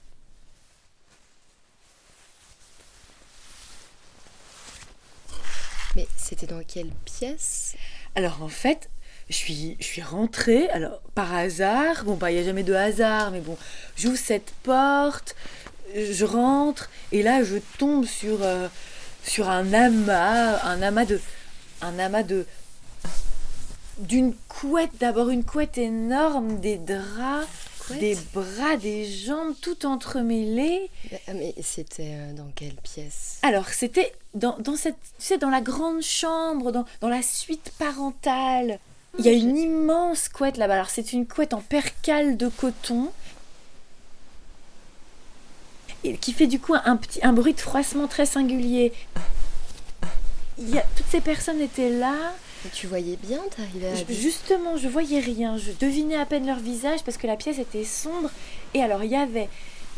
Mais 5.96 6.06
c'était 6.16 6.46
dans 6.46 6.62
quelle 6.62 6.90
pièce? 7.04 7.74
Alors 8.14 8.42
en 8.42 8.48
fait, 8.48 8.90
je 9.30 9.34
suis, 9.34 9.76
je 9.80 10.02
rentrée, 10.02 10.68
alors 10.70 11.00
par 11.14 11.34
hasard, 11.34 12.04
bon 12.04 12.14
bah 12.14 12.30
il 12.30 12.34
n'y 12.34 12.40
a 12.40 12.44
jamais 12.44 12.62
de 12.62 12.74
hasard, 12.74 13.30
mais 13.30 13.40
bon, 13.40 13.56
j'ouvre 13.96 14.18
cette 14.18 14.52
porte, 14.62 15.34
je 15.94 16.24
rentre, 16.24 16.90
et 17.10 17.22
là 17.22 17.42
je 17.42 17.56
tombe 17.78 18.04
sur, 18.04 18.42
euh, 18.42 18.68
sur 19.24 19.48
un 19.48 19.72
amas, 19.72 20.62
un 20.64 20.82
amas 20.82 21.04
de... 21.04 21.20
Un 21.80 21.98
amas 21.98 22.22
de 22.22 22.46
d'une 23.98 24.34
couette, 24.48 24.92
d'abord 25.00 25.28
une 25.30 25.44
couette 25.44 25.78
énorme, 25.78 26.60
des 26.60 26.78
draps, 26.78 27.46
des 27.98 28.16
bras, 28.34 28.76
des 28.76 29.04
jambes, 29.04 29.54
tout 29.60 29.86
entremêlés. 29.86 30.90
Ah, 31.28 31.34
Mais 31.34 31.54
c'était 31.62 32.14
euh, 32.14 32.32
dans 32.32 32.50
quelle 32.54 32.74
pièce? 32.74 33.38
Alors, 33.42 33.68
c'était 33.68 34.12
dans, 34.34 34.58
dans 34.58 34.76
cette, 34.76 34.96
tu 35.18 35.26
sais, 35.26 35.38
dans 35.38 35.50
la 35.50 35.60
grande 35.60 36.02
chambre, 36.02 36.72
dans, 36.72 36.84
dans 37.00 37.08
la 37.08 37.22
suite 37.22 37.72
parentale. 37.78 38.78
Il 39.18 39.24
y 39.26 39.28
a 39.28 39.32
une 39.32 39.56
immense 39.56 40.28
couette 40.28 40.56
là-bas. 40.56 40.74
Alors, 40.74 40.90
c'est 40.90 41.12
une 41.12 41.26
couette 41.26 41.54
en 41.54 41.60
percale 41.60 42.36
de 42.36 42.48
coton. 42.48 43.10
Et 46.04 46.16
qui 46.16 46.32
fait 46.32 46.46
du 46.46 46.58
coup 46.58 46.74
un, 46.74 46.96
petit, 46.96 47.20
un 47.22 47.32
bruit 47.32 47.54
de 47.54 47.60
froissement 47.60 48.08
très 48.08 48.26
singulier. 48.26 48.92
Il 50.58 50.70
y 50.70 50.78
a, 50.78 50.84
toutes 50.96 51.06
ces 51.08 51.20
personnes 51.20 51.60
étaient 51.60 51.90
là. 51.90 52.14
Tu 52.72 52.86
voyais 52.86 53.16
bien, 53.16 53.40
t'arrivais 53.56 53.88
à... 53.88 53.94
Je- 53.94 54.12
Justement, 54.14 54.76
je 54.76 54.88
voyais 54.88 55.20
rien. 55.20 55.56
Je 55.58 55.72
devinais 55.80 56.16
à 56.16 56.26
peine 56.26 56.46
leur 56.46 56.58
visage 56.58 57.02
parce 57.04 57.16
que 57.16 57.26
la 57.26 57.36
pièce 57.36 57.58
était 57.58 57.84
sombre. 57.84 58.30
Et 58.74 58.82
alors, 58.82 59.02
il 59.04 59.10
y 59.10 59.16
avait 59.16 59.48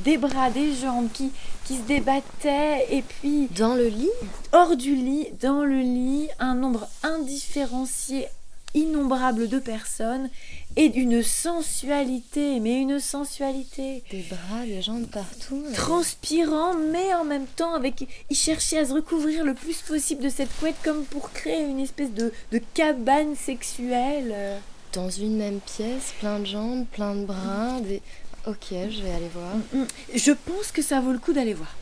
des 0.00 0.16
bras, 0.16 0.50
des 0.50 0.74
jambes 0.74 1.08
qui, 1.12 1.30
qui 1.66 1.76
se 1.76 1.82
débattaient. 1.82 2.86
Et 2.90 3.02
puis. 3.02 3.48
Dans 3.56 3.74
le 3.74 3.88
lit? 3.88 4.10
Hors 4.52 4.76
du 4.76 4.94
lit, 4.94 5.28
dans 5.40 5.64
le 5.64 5.78
lit, 5.80 6.28
un 6.38 6.54
nombre 6.54 6.88
indifférencié, 7.02 8.26
innombrable 8.74 9.48
de 9.48 9.58
personnes. 9.58 10.30
Et 10.76 10.88
d'une 10.88 11.22
sensualité, 11.22 12.58
mais 12.58 12.80
une 12.80 12.98
sensualité. 12.98 14.02
Des 14.10 14.22
bras, 14.28 14.64
des 14.66 14.82
jambes 14.82 15.06
partout. 15.06 15.62
euh. 15.64 15.72
Transpirant, 15.72 16.74
mais 16.74 17.14
en 17.14 17.24
même 17.24 17.46
temps, 17.46 17.74
avec. 17.74 18.08
Il 18.28 18.36
cherchait 18.36 18.78
à 18.78 18.84
se 18.84 18.92
recouvrir 18.92 19.44
le 19.44 19.54
plus 19.54 19.82
possible 19.82 20.22
de 20.24 20.28
cette 20.28 20.54
couette, 20.58 20.74
comme 20.82 21.04
pour 21.04 21.30
créer 21.30 21.62
une 21.62 21.78
espèce 21.78 22.12
de, 22.12 22.32
de 22.50 22.60
cabane 22.74 23.36
sexuelle. 23.36 24.32
euh. 24.34 24.58
Dans 24.92 25.10
une 25.10 25.36
même 25.36 25.60
pièce, 25.60 26.12
plein 26.20 26.40
de 26.40 26.46
jambes, 26.46 26.86
plein 26.92 27.14
de 27.16 27.24
bras, 27.24 27.80
des... 27.80 28.00
Ok, 28.46 28.66
je 28.70 29.02
vais 29.02 29.10
aller 29.12 29.28
voir. 29.32 29.56
Mm. 29.72 29.84
Je 30.14 30.32
pense 30.32 30.70
que 30.72 30.82
ça 30.82 31.00
vaut 31.00 31.12
le 31.12 31.18
coup 31.18 31.32
d'aller 31.32 31.54
voir. 31.54 31.74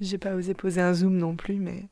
J'ai 0.00 0.18
pas 0.18 0.34
osé 0.34 0.54
poser 0.54 0.80
un 0.80 0.92
zoom 0.94 1.16
non 1.16 1.36
plus, 1.36 1.54
mais 1.56 1.84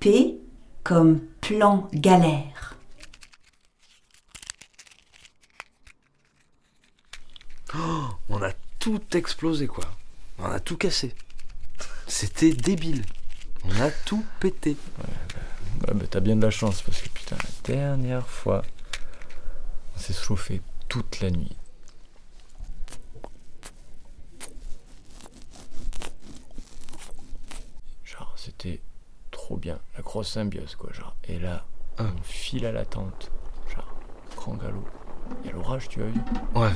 P 0.00 0.38
comme 0.84 1.20
plan 1.40 1.88
galère. 1.92 2.76
Oh, 7.74 8.06
on 8.28 8.42
a 8.42 8.52
tout 8.78 9.02
explosé 9.16 9.66
quoi. 9.66 9.84
On 10.38 10.44
a 10.44 10.60
tout 10.60 10.76
cassé. 10.76 11.14
C'était 12.06 12.52
débile. 12.52 13.04
On 13.64 13.80
a 13.80 13.90
tout 13.90 14.24
pété. 14.40 14.76
Ouais, 15.86 15.94
bah, 15.94 16.06
t'as 16.08 16.20
bien 16.20 16.36
de 16.36 16.42
la 16.42 16.50
chance 16.50 16.80
parce 16.82 17.02
que 17.02 17.08
putain, 17.08 17.36
la 17.36 17.74
dernière 17.74 18.26
fois, 18.26 18.62
on 19.94 19.98
s'est 19.98 20.14
chauffé 20.14 20.62
toute 20.88 21.20
la 21.20 21.30
nuit. 21.30 21.56
Genre, 28.04 28.32
c'était 28.36 28.80
trop 29.48 29.56
bien, 29.56 29.78
la 29.96 30.02
grosse 30.02 30.28
symbiose 30.28 30.74
quoi. 30.76 30.92
Genre, 30.92 31.14
et 31.26 31.38
là, 31.38 31.64
on 31.98 32.04
file 32.22 32.66
à 32.66 32.72
la 32.72 32.84
tente, 32.84 33.30
genre, 33.74 33.94
grand 34.36 34.52
galop. 34.54 34.84
Il 35.42 35.46
y 35.46 35.50
a 35.50 35.56
l'orage, 35.56 35.88
tu 35.88 36.02
as 36.02 36.06
vu? 36.06 36.20
Ouais. 36.54 36.68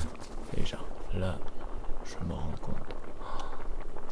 Et 0.56 0.64
genre, 0.64 0.87
là, 1.14 1.37
je 2.06 2.14
me 2.26 2.32
rends 2.32 2.48
compte 2.62 2.76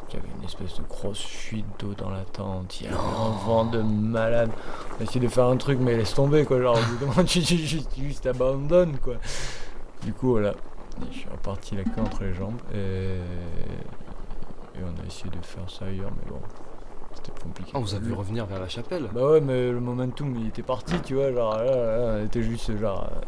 qu'il 0.07 0.19
y 0.19 0.23
avait 0.23 0.31
une 0.37 0.43
espèce 0.43 0.75
de 0.77 0.83
grosse 0.83 1.21
fuite 1.23 1.65
d'eau 1.79 1.95
dans 1.95 2.11
la 2.11 2.23
tente. 2.23 2.81
Il 2.81 2.85
y 2.85 2.87
avait 2.89 2.97
un 2.97 3.31
vent 3.47 3.65
de 3.65 3.81
malade. 3.81 4.51
On 4.95 5.01
a 5.01 5.03
essayé 5.05 5.19
de 5.21 5.27
faire 5.27 5.45
un 5.45 5.57
truc, 5.57 5.79
mais 5.79 5.97
laisse 5.97 6.13
tomber, 6.13 6.45
quoi. 6.45 6.61
Genre, 6.61 6.77
tu- 7.25 7.41
tu 7.43 7.81
juste 7.97 8.27
abandonnes, 8.27 8.99
quoi. 8.99 9.15
Du 10.03 10.13
coup, 10.13 10.31
voilà. 10.33 10.53
Je 11.11 11.17
suis 11.17 11.29
reparti 11.29 11.75
la 11.75 11.83
queue 11.83 12.01
entre 12.01 12.23
les 12.25 12.33
jambes. 12.35 12.59
Et, 12.75 13.17
et 14.75 14.83
on 14.83 15.01
a 15.01 15.07
essayé 15.07 15.31
de 15.31 15.43
faire 15.43 15.67
ça 15.67 15.85
ailleurs, 15.85 16.11
mais 16.11 16.29
bon. 16.29 16.41
C'était 17.23 17.39
compliqué. 17.39 17.71
Ah, 17.73 17.77
on 17.77 17.81
vous 17.81 17.95
a 17.95 17.99
vu 17.99 18.13
revenir 18.13 18.45
vers 18.45 18.59
la 18.59 18.67
chapelle. 18.67 19.09
Bah 19.13 19.31
ouais, 19.31 19.41
mais 19.41 19.71
le 19.71 19.79
momentum, 19.79 20.35
il 20.37 20.47
était 20.47 20.63
parti, 20.63 20.99
tu 21.01 21.15
vois. 21.15 21.31
Genre, 21.31 21.57
là, 21.57 21.63
là, 21.63 22.17
on 22.19 22.25
était 22.25 22.41
juste, 22.43 22.75
genre, 22.77 23.09
euh, 23.11 23.21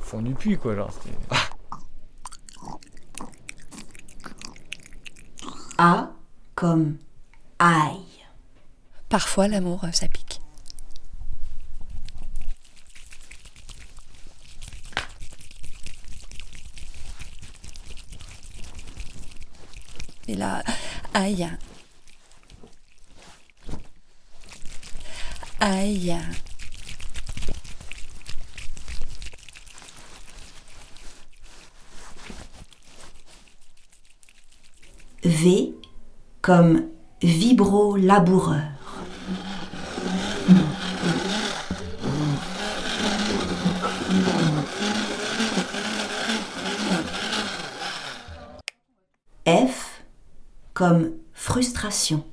fond 0.00 0.22
du 0.22 0.34
puits, 0.34 0.56
quoi. 0.56 0.76
Genre, 0.76 0.90
c'était. 0.92 1.16
A 5.78 6.10
comme 6.54 6.96
aïe. 7.58 8.24
Parfois, 9.08 9.48
l'amour, 9.48 9.84
euh, 9.84 9.92
ça 9.92 10.06
pique. 10.08 10.40
Et 20.26 20.34
là, 20.34 20.62
aïe. 21.14 21.48
Aïe. 25.60 26.16
V 35.24 35.74
comme 36.40 36.88
vibro-laboureur. 37.22 38.60
F 49.44 50.02
comme 50.72 51.14
frustration. 51.32 52.24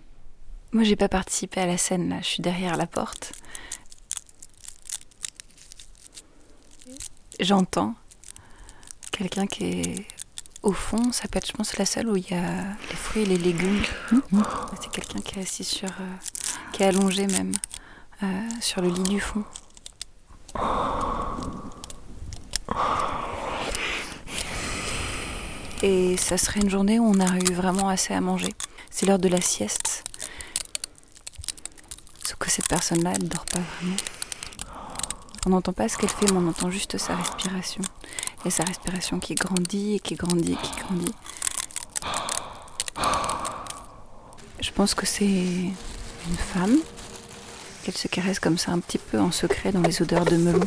Moi, 0.75 0.83
j'ai 0.83 0.97
pas 0.97 1.07
participé 1.07 1.61
à 1.61 1.65
la 1.65 1.77
scène 1.77 2.09
là, 2.09 2.17
je 2.19 2.25
suis 2.27 2.41
derrière 2.41 2.75
la 2.75 2.85
porte. 2.85 3.31
J'entends 7.39 7.95
quelqu'un 9.13 9.47
qui 9.47 9.63
est 9.63 10.07
au 10.63 10.73
fond, 10.73 11.13
ça 11.13 11.29
peut 11.29 11.37
être, 11.37 11.47
je 11.47 11.53
pense, 11.53 11.77
la 11.77 11.85
salle 11.85 12.09
où 12.09 12.17
il 12.17 12.29
y 12.29 12.33
a 12.33 12.65
les 12.89 12.95
fruits 12.97 13.21
et 13.21 13.25
les 13.25 13.37
légumes. 13.37 13.83
C'est 14.81 14.91
quelqu'un 14.91 15.21
qui 15.21 15.39
est 15.39 15.43
assis 15.43 15.63
sur. 15.63 15.87
euh, 15.87 16.15
qui 16.73 16.83
est 16.83 16.87
allongé 16.87 17.25
même, 17.27 17.53
euh, 18.23 18.49
sur 18.59 18.81
le 18.81 18.89
lit 18.89 19.03
du 19.03 19.21
fond. 19.21 19.45
Et 25.83 26.17
ça 26.17 26.37
serait 26.37 26.59
une 26.59 26.69
journée 26.69 26.99
où 26.99 27.05
on 27.05 27.21
a 27.21 27.37
eu 27.37 27.53
vraiment 27.53 27.87
assez 27.87 28.13
à 28.13 28.19
manger. 28.19 28.53
C'est 28.91 29.05
l'heure 29.05 29.19
de 29.19 29.29
la 29.29 29.39
sieste. 29.39 30.03
Cette 32.47 32.67
personne-là, 32.69 33.11
ne 33.13 33.27
dort 33.27 33.45
pas 33.45 33.59
vraiment. 33.59 33.97
On 35.45 35.49
n'entend 35.49 35.73
pas 35.73 35.89
ce 35.89 35.97
qu'elle 35.97 36.09
fait, 36.09 36.31
mais 36.31 36.37
on 36.37 36.47
entend 36.47 36.69
juste 36.69 36.97
sa 36.97 37.15
respiration. 37.15 37.81
Et 38.45 38.49
sa 38.49 38.63
respiration 38.63 39.19
qui 39.19 39.35
grandit 39.35 39.95
et 39.95 39.99
qui 39.99 40.15
grandit 40.15 40.53
et 40.53 40.55
qui 40.55 40.71
grandit. 40.79 41.11
Je 44.61 44.71
pense 44.71 44.93
que 44.93 45.05
c'est 45.05 45.25
une 45.25 46.37
femme. 46.53 46.77
qu'elle 47.83 47.97
se 47.97 48.07
caresse 48.07 48.39
comme 48.39 48.57
ça 48.57 48.71
un 48.71 48.79
petit 48.79 48.99
peu 48.99 49.19
en 49.19 49.31
secret 49.31 49.71
dans 49.71 49.81
les 49.81 50.01
odeurs 50.01 50.25
de 50.25 50.37
melon. 50.37 50.61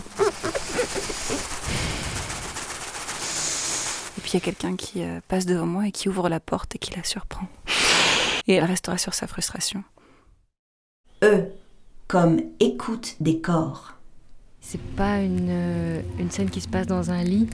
Et 4.18 4.20
puis 4.20 4.30
il 4.32 4.34
y 4.34 4.36
a 4.36 4.40
quelqu'un 4.40 4.76
qui 4.76 5.02
euh, 5.02 5.20
passe 5.26 5.46
devant 5.46 5.66
moi 5.66 5.88
et 5.88 5.92
qui 5.92 6.08
ouvre 6.08 6.28
la 6.28 6.38
porte 6.38 6.76
et 6.76 6.78
qui 6.78 6.94
la 6.94 7.02
surprend. 7.02 7.48
Et 8.46 8.54
elle 8.54 8.64
restera 8.64 8.98
sur 8.98 9.14
sa 9.14 9.26
frustration. 9.26 9.82
E 11.22 11.57
comme 12.08 12.40
écoute 12.58 13.16
des 13.20 13.38
corps. 13.40 13.94
C'est 14.60 14.80
pas 14.80 15.18
une, 15.20 15.48
euh, 15.50 16.00
une 16.18 16.30
scène 16.30 16.50
qui 16.50 16.60
se 16.60 16.68
passe 16.68 16.86
dans 16.86 17.10
un 17.10 17.22
lit. 17.22 17.48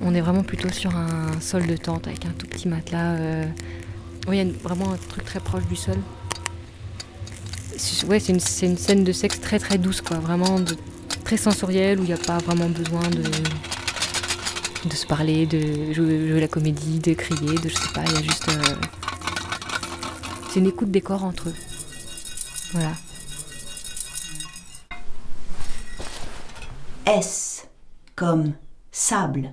On 0.00 0.14
est 0.14 0.20
vraiment 0.20 0.42
plutôt 0.44 0.70
sur 0.70 0.94
un 0.96 1.40
sol 1.40 1.66
de 1.66 1.76
tente 1.76 2.06
avec 2.06 2.24
un 2.26 2.30
tout 2.30 2.46
petit 2.46 2.68
matelas. 2.68 3.14
euh. 3.16 3.44
Oui, 4.28 4.38
il 4.38 4.46
y 4.46 4.50
a 4.50 4.52
vraiment 4.62 4.92
un 4.92 4.96
truc 4.96 5.24
très 5.24 5.40
proche 5.40 5.66
du 5.66 5.76
sol. 5.76 5.96
Ouais, 8.08 8.20
c'est 8.20 8.32
une, 8.32 8.70
une 8.70 8.76
scène 8.78 9.04
de 9.04 9.12
sexe 9.12 9.40
très 9.40 9.58
très 9.58 9.78
douce, 9.78 10.00
quoi. 10.00 10.18
Vraiment 10.18 10.58
très 11.24 11.36
sensorielle 11.36 11.98
où 12.00 12.02
il 12.04 12.08
n'y 12.08 12.12
a 12.12 12.18
pas 12.18 12.38
vraiment 12.38 12.68
besoin 12.68 13.02
de, 13.08 13.22
de 14.88 14.94
se 14.94 15.06
parler, 15.06 15.46
de 15.46 15.92
jouer, 15.92 16.28
jouer 16.28 16.40
la 16.40 16.48
comédie, 16.48 16.98
de 17.00 17.14
crier, 17.14 17.54
de 17.58 17.68
je 17.68 17.74
sais 17.74 17.92
pas. 17.92 18.02
Il 18.06 18.12
y 18.12 18.16
a 18.16 18.22
juste. 18.22 18.48
euh, 18.48 18.74
C'est 20.50 20.60
une 20.60 20.66
écoute 20.66 20.90
des 20.90 21.00
corps 21.00 21.24
entre 21.24 21.48
eux. 21.48 21.54
Voilà. 22.72 22.92
S 27.06 27.68
comme 28.16 28.54
sable. 28.90 29.52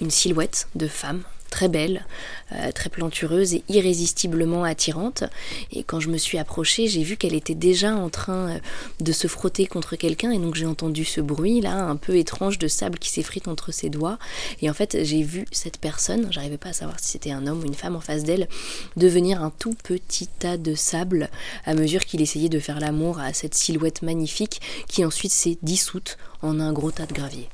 une 0.00 0.10
silhouette 0.10 0.66
de 0.74 0.88
femme 0.88 1.24
très 1.50 1.68
belle, 1.68 2.06
euh, 2.52 2.72
très 2.72 2.88
plantureuse 2.88 3.54
et 3.54 3.62
irrésistiblement 3.68 4.64
attirante. 4.64 5.24
Et 5.72 5.82
quand 5.82 6.00
je 6.00 6.08
me 6.08 6.16
suis 6.16 6.38
approchée, 6.38 6.88
j'ai 6.88 7.02
vu 7.02 7.16
qu'elle 7.16 7.34
était 7.34 7.54
déjà 7.54 7.94
en 7.94 8.08
train 8.08 8.50
euh, 8.50 8.58
de 9.00 9.12
se 9.12 9.26
frotter 9.26 9.66
contre 9.66 9.96
quelqu'un 9.96 10.30
et 10.30 10.38
donc 10.38 10.54
j'ai 10.54 10.66
entendu 10.66 11.04
ce 11.04 11.20
bruit 11.20 11.60
là 11.60 11.84
un 11.84 11.96
peu 11.96 12.16
étrange 12.16 12.58
de 12.58 12.68
sable 12.68 12.98
qui 12.98 13.10
s'effrite 13.10 13.48
entre 13.48 13.72
ses 13.72 13.90
doigts. 13.90 14.18
Et 14.62 14.70
en 14.70 14.74
fait, 14.74 14.98
j'ai 15.02 15.22
vu 15.22 15.44
cette 15.52 15.78
personne, 15.78 16.28
j'arrivais 16.30 16.58
pas 16.58 16.70
à 16.70 16.74
savoir 16.74 16.98
si 17.00 17.10
c'était 17.10 17.32
un 17.32 17.46
homme 17.46 17.60
ou 17.60 17.66
une 17.66 17.74
femme 17.74 17.96
en 17.96 18.00
face 18.00 18.24
d'elle, 18.24 18.48
devenir 18.96 19.42
un 19.42 19.50
tout 19.50 19.74
petit 19.82 20.26
tas 20.26 20.56
de 20.56 20.74
sable 20.74 21.28
à 21.64 21.74
mesure 21.74 22.04
qu'il 22.04 22.20
essayait 22.20 22.48
de 22.48 22.60
faire 22.60 22.80
l'amour 22.80 23.18
à 23.18 23.32
cette 23.32 23.54
silhouette 23.54 24.02
magnifique 24.02 24.60
qui 24.88 25.04
ensuite 25.04 25.32
s'est 25.32 25.58
dissoute 25.62 26.16
en 26.42 26.60
un 26.60 26.72
gros 26.72 26.90
tas 26.90 27.06
de 27.06 27.12
gravier. 27.12 27.48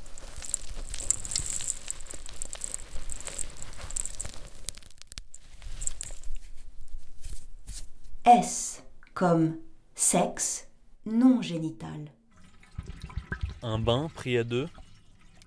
S 8.27 8.83
comme 9.15 9.57
sexe 9.95 10.69
non 11.07 11.41
génital. 11.43 12.11
un 13.63 13.79
bain 13.79 14.09
pris 14.15 14.37
à 14.39 14.45
deux. 14.45 14.69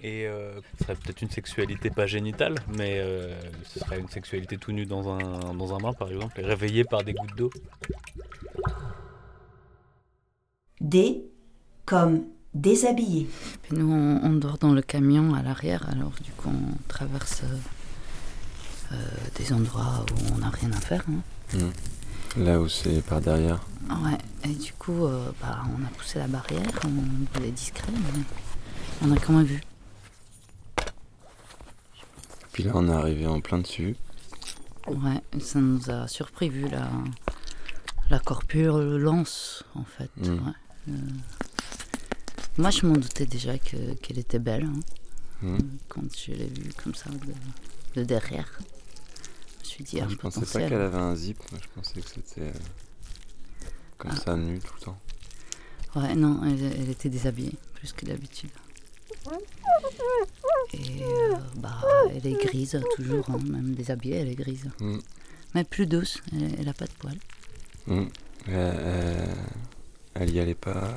Et 0.01 0.25
euh, 0.27 0.61
ce 0.77 0.85
serait 0.85 0.95
peut-être 0.95 1.21
une 1.21 1.29
sexualité 1.29 1.89
pas 1.89 2.05
génitale, 2.07 2.55
mais 2.77 2.99
euh, 2.99 3.37
ce 3.65 3.79
serait 3.79 3.99
une 3.99 4.07
sexualité 4.07 4.57
tout 4.57 4.71
nu 4.71 4.85
dans 4.85 5.09
un, 5.09 5.53
dans 5.53 5.73
un 5.75 5.77
bain 5.77 5.91
par 5.91 6.09
exemple, 6.09 6.39
et 6.39 6.45
réveillé 6.45 6.85
par 6.85 7.03
des 7.03 7.13
gouttes 7.13 7.35
d'eau. 7.35 7.49
D 10.79 11.25
comme 11.85 12.23
déshabillé. 12.53 13.27
Puis 13.61 13.75
nous, 13.75 13.91
on, 13.91 14.23
on 14.23 14.33
dort 14.35 14.57
dans 14.57 14.71
le 14.73 14.81
camion 14.81 15.33
à 15.33 15.41
l'arrière, 15.43 15.87
alors 15.89 16.13
du 16.23 16.31
coup, 16.31 16.49
on 16.49 16.77
traverse 16.87 17.41
euh, 17.43 17.57
euh, 18.93 18.95
des 19.35 19.51
endroits 19.51 20.05
où 20.11 20.33
on 20.33 20.37
n'a 20.37 20.49
rien 20.49 20.71
à 20.71 20.79
faire. 20.79 21.03
hein. 21.09 21.21
Hmm. 21.57 21.71
Là 22.37 22.59
où 22.59 22.69
c'est 22.69 23.01
par 23.05 23.21
derrière. 23.21 23.59
Ouais, 23.89 24.17
et 24.43 24.53
du 24.53 24.71
coup, 24.73 25.05
euh, 25.05 25.31
bah, 25.41 25.63
on 25.77 25.83
a 25.85 25.89
poussé 25.89 26.19
la 26.19 26.27
barrière, 26.27 26.69
on 26.85 27.33
voulait 27.37 27.51
discret, 27.51 27.91
mais 27.91 28.23
on 29.01 29.11
a 29.11 29.17
quand 29.19 29.33
même 29.33 29.45
vu. 29.45 29.61
Puis 32.53 32.63
là, 32.63 32.71
on 32.75 32.87
est 32.87 32.93
arrivé 32.93 33.25
en 33.27 33.41
plein 33.41 33.59
dessus. 33.59 33.95
Ouais, 34.87 35.21
ça 35.39 35.59
nous 35.59 35.89
a 35.89 36.07
surpris 36.07 36.49
vu 36.49 36.67
la, 36.67 36.87
la 38.09 38.19
corpulence, 38.19 39.63
en 39.75 39.83
fait. 39.83 40.09
Mm. 40.17 40.29
ouais. 40.33 40.53
Euh, 40.89 40.91
moi, 42.57 42.69
je 42.71 42.85
m'en 42.85 42.93
doutais 42.93 43.25
déjà 43.25 43.57
que- 43.57 43.93
qu'elle 43.95 44.19
était 44.19 44.39
belle, 44.39 44.65
hein, 44.65 44.79
Mm. 45.41 45.57
quand 45.87 46.01
je 46.17 46.31
l'ai 46.33 46.47
vue 46.47 46.71
comme 46.83 46.93
ça, 46.95 47.09
de, 47.09 47.99
de 48.01 48.03
derrière. 48.05 48.59
Je 49.85 50.15
pensais 50.15 50.41
pas 50.41 50.67
qu'elle 50.67 50.81
avait 50.81 50.97
un 50.97 51.15
zip. 51.15 51.39
Moi, 51.51 51.61
je 51.61 51.67
pensais 51.81 52.01
que 52.01 52.09
c'était 52.09 52.41
euh, 52.41 52.51
comme 53.97 54.15
ça, 54.15 54.35
nu 54.35 54.59
tout 54.59 54.73
le 54.79 54.85
temps. 54.85 54.97
Ouais, 55.95 56.15
non, 56.15 56.41
elle, 56.45 56.63
elle 56.81 56.89
était 56.89 57.09
déshabillée, 57.09 57.55
plus 57.75 57.93
que 57.93 58.05
d'habitude. 58.05 58.51
Et 60.73 61.03
euh, 61.03 61.35
bah, 61.57 61.81
elle 62.15 62.25
est 62.27 62.45
grise 62.45 62.79
toujours, 62.95 63.25
hein, 63.29 63.39
même 63.49 63.73
déshabillée, 63.73 64.17
elle 64.17 64.29
est 64.29 64.35
grise. 64.35 64.69
Mm. 64.79 64.97
Mais 65.55 65.63
plus 65.63 65.87
douce, 65.87 66.19
elle, 66.31 66.55
elle 66.59 66.69
a 66.69 66.73
pas 66.73 66.85
de 66.85 66.91
poils. 66.99 67.17
Hmm. 67.87 68.05
Euh, 68.49 69.33
elle 70.13 70.29
y 70.29 70.39
allait 70.39 70.53
pas 70.53 70.93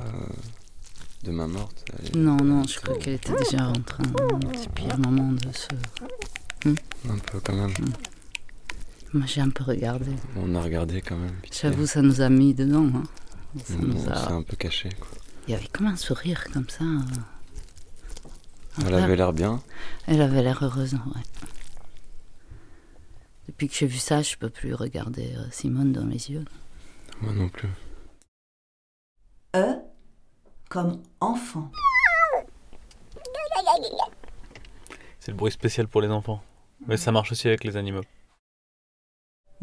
de 1.23 1.31
main 1.31 1.47
morte. 1.47 1.83
elle- 2.13 2.21
Non, 2.21 2.37
non, 2.37 2.63
je 2.67 2.79
crois 2.79 2.95
qu'elle 2.97 3.15
était 3.15 3.33
déjà 3.33 3.67
en 3.69 3.81
train, 3.81 4.03
un 4.03 4.97
moment, 4.97 5.31
de 5.31 5.51
se. 5.51 5.67
Hmm. 6.69 6.75
Un 7.09 7.17
peu 7.17 7.39
quand 7.39 7.53
même. 7.55 7.73
Moi, 9.13 9.25
j'ai 9.27 9.41
un 9.41 9.49
peu 9.49 9.63
regardé. 9.63 10.11
On 10.37 10.55
a 10.55 10.61
regardé 10.61 11.01
quand 11.01 11.17
même. 11.17 11.35
J'avoue, 11.51 11.85
ça 11.85 12.01
nous 12.01 12.21
a 12.21 12.29
mis 12.29 12.53
dedans. 12.53 12.89
hein. 12.95 13.03
Ça 13.63 13.75
nous 13.75 14.03
on 14.07 14.11
a- 14.11 14.15
s'est 14.27 14.31
un 14.33 14.41
peu 14.41 14.55
caché. 14.55 14.89
Quoi. 14.99 15.07
Il 15.47 15.51
y 15.51 15.55
avait 15.55 15.67
comme 15.67 15.85
un 15.87 15.95
sourire 15.95 16.43
comme 16.51 16.67
ça. 16.69 16.83
Elle 18.85 18.95
avait 18.95 19.15
l'air 19.15 19.33
bien. 19.33 19.61
Elle 20.07 20.21
avait 20.21 20.41
l'air 20.41 20.63
heureuse, 20.63 20.93
ouais. 20.95 21.21
Depuis 23.47 23.67
que 23.67 23.75
j'ai 23.75 23.85
vu 23.85 23.97
ça, 23.99 24.21
je 24.23 24.35
peux 24.35 24.49
plus 24.49 24.73
regarder 24.73 25.35
euh, 25.35 25.43
Simone 25.51 25.91
dans 25.91 26.05
les 26.05 26.31
yeux. 26.31 26.45
Moi 27.21 27.33
non 27.33 27.49
plus. 27.49 27.69
E 29.55 29.75
comme 30.69 31.03
enfant. 31.19 31.71
C'est 35.19 35.31
le 35.31 35.37
bruit 35.37 35.51
spécial 35.51 35.87
pour 35.87 36.01
les 36.01 36.07
enfants. 36.07 36.41
Mais 36.87 36.97
ça 36.97 37.11
marche 37.11 37.31
aussi 37.31 37.47
avec 37.47 37.63
les 37.63 37.77
animaux. 37.77 38.01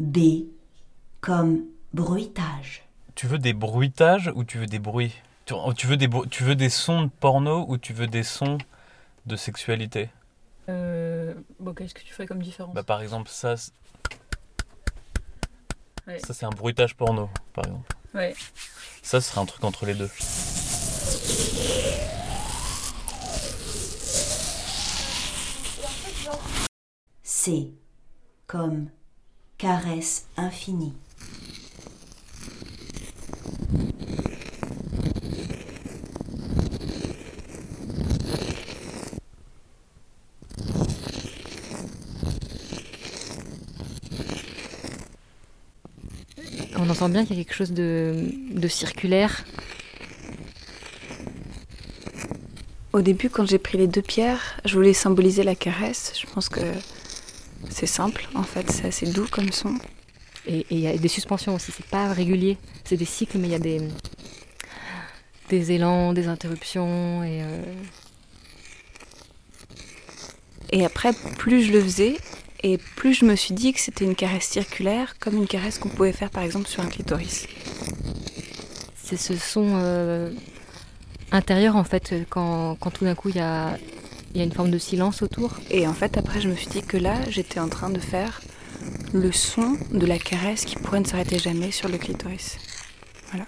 B 0.01 0.45
comme 1.21 1.65
bruitage. 1.93 2.83
Tu 3.15 3.27
veux 3.27 3.37
des 3.37 3.53
bruitages 3.53 4.31
ou 4.35 4.43
tu 4.43 4.57
veux 4.57 4.65
des 4.65 4.79
bruits? 4.79 5.13
Tu, 5.45 5.53
tu 5.77 5.87
veux 5.87 5.97
des, 5.97 6.09
tu 6.29 6.43
veux 6.43 6.55
des 6.55 6.69
sons 6.69 7.03
de 7.03 7.09
porno 7.09 7.65
ou 7.67 7.77
tu 7.77 7.93
veux 7.93 8.07
des 8.07 8.23
sons 8.23 8.57
de 9.25 9.35
sexualité? 9.35 10.09
Euh, 10.69 11.33
bon, 11.59 11.73
qu'est-ce 11.73 11.93
que 11.93 12.01
tu 12.01 12.13
fais 12.13 12.25
comme 12.25 12.41
différence? 12.41 12.73
Bah, 12.73 12.83
Par 12.83 13.01
exemple, 13.01 13.29
ça, 13.29 13.55
Ouais. 16.07 16.19
ça 16.25 16.33
c'est 16.33 16.45
un 16.45 16.49
bruitage 16.49 16.95
porno, 16.95 17.29
par 17.53 17.65
exemple. 17.65 17.91
Ouais. 18.15 18.33
Ça, 19.03 19.21
ce 19.21 19.29
serait 19.29 19.41
un 19.41 19.45
truc 19.45 19.63
entre 19.63 19.85
les 19.85 19.93
deux. 19.93 20.09
C 27.23 27.73
comme 28.47 28.89
caresse 29.61 30.25
infinie. 30.37 30.91
On 46.75 46.89
entend 46.89 47.09
bien 47.09 47.23
qu'il 47.23 47.37
y 47.37 47.41
a 47.41 47.43
quelque 47.43 47.53
chose 47.53 47.71
de, 47.71 48.31
de 48.49 48.67
circulaire. 48.67 49.45
Au 52.93 53.01
début, 53.01 53.29
quand 53.29 53.45
j'ai 53.45 53.59
pris 53.59 53.77
les 53.77 53.85
deux 53.85 54.01
pierres, 54.01 54.59
je 54.65 54.73
voulais 54.73 54.93
symboliser 54.93 55.43
la 55.43 55.53
caresse. 55.53 56.13
Je 56.19 56.25
pense 56.33 56.49
que 56.49 56.61
c'est 57.69 57.87
simple, 57.87 58.27
en 58.35 58.43
fait, 58.43 58.69
c'est 58.71 58.87
assez 58.87 59.05
doux 59.07 59.27
comme 59.29 59.51
son. 59.51 59.75
Et 60.47 60.65
il 60.71 60.79
y 60.79 60.87
a 60.87 60.97
des 60.97 61.07
suspensions 61.07 61.55
aussi, 61.55 61.71
c'est 61.71 61.85
pas 61.85 62.11
régulier. 62.11 62.57
C'est 62.83 62.97
des 62.97 63.05
cycles, 63.05 63.37
mais 63.37 63.47
il 63.47 63.51
y 63.51 63.55
a 63.55 63.59
des, 63.59 63.81
des 65.49 65.71
élans, 65.71 66.13
des 66.13 66.27
interruptions. 66.27 67.23
Et, 67.23 67.43
euh, 67.43 67.61
Et 70.71 70.85
après, 70.85 71.11
plus 71.37 71.63
je 71.63 71.73
le 71.73 71.81
faisais, 71.81 72.17
et 72.63 72.77
plus 72.77 73.13
je 73.13 73.25
me 73.25 73.35
suis 73.35 73.53
dit 73.53 73.73
que 73.73 73.79
c'était 73.79 74.05
une 74.05 74.15
caresse 74.15 74.45
circulaire, 74.45 75.15
comme 75.19 75.35
une 75.35 75.47
caresse 75.47 75.77
qu'on 75.79 75.89
pouvait 75.89 76.13
faire 76.13 76.29
par 76.29 76.43
exemple 76.43 76.67
sur 76.67 76.81
un 76.81 76.87
clitoris. 76.87 77.47
c'est 78.95 79.17
ce 79.17 79.35
son 79.35 79.67
euh, 79.75 80.31
intérieur, 81.31 81.75
en 81.75 81.83
fait, 81.83 82.13
quand, 82.29 82.77
quand 82.79 82.91
tout 82.91 83.03
d'un 83.03 83.15
coup 83.15 83.29
il 83.29 83.35
y 83.35 83.39
a, 83.39 83.77
il 84.33 84.37
y 84.37 84.41
a 84.41 84.45
une 84.45 84.53
forme 84.53 84.71
de 84.71 84.77
silence 84.77 85.21
autour. 85.21 85.59
Et 85.69 85.87
en 85.87 85.93
fait, 85.93 86.17
après, 86.17 86.39
je 86.39 86.47
me 86.47 86.55
suis 86.55 86.67
dit 86.67 86.81
que 86.81 86.97
là, 86.97 87.15
j'étais 87.29 87.59
en 87.59 87.67
train 87.67 87.89
de 87.89 87.99
faire 87.99 88.41
le 89.13 89.31
son 89.31 89.77
de 89.91 90.05
la 90.05 90.17
caresse 90.17 90.63
qui 90.63 90.75
pourrait 90.77 91.01
ne 91.01 91.05
s'arrêter 91.05 91.37
jamais 91.37 91.71
sur 91.71 91.89
le 91.89 91.97
clitoris. 91.97 92.57
Voilà. 93.31 93.45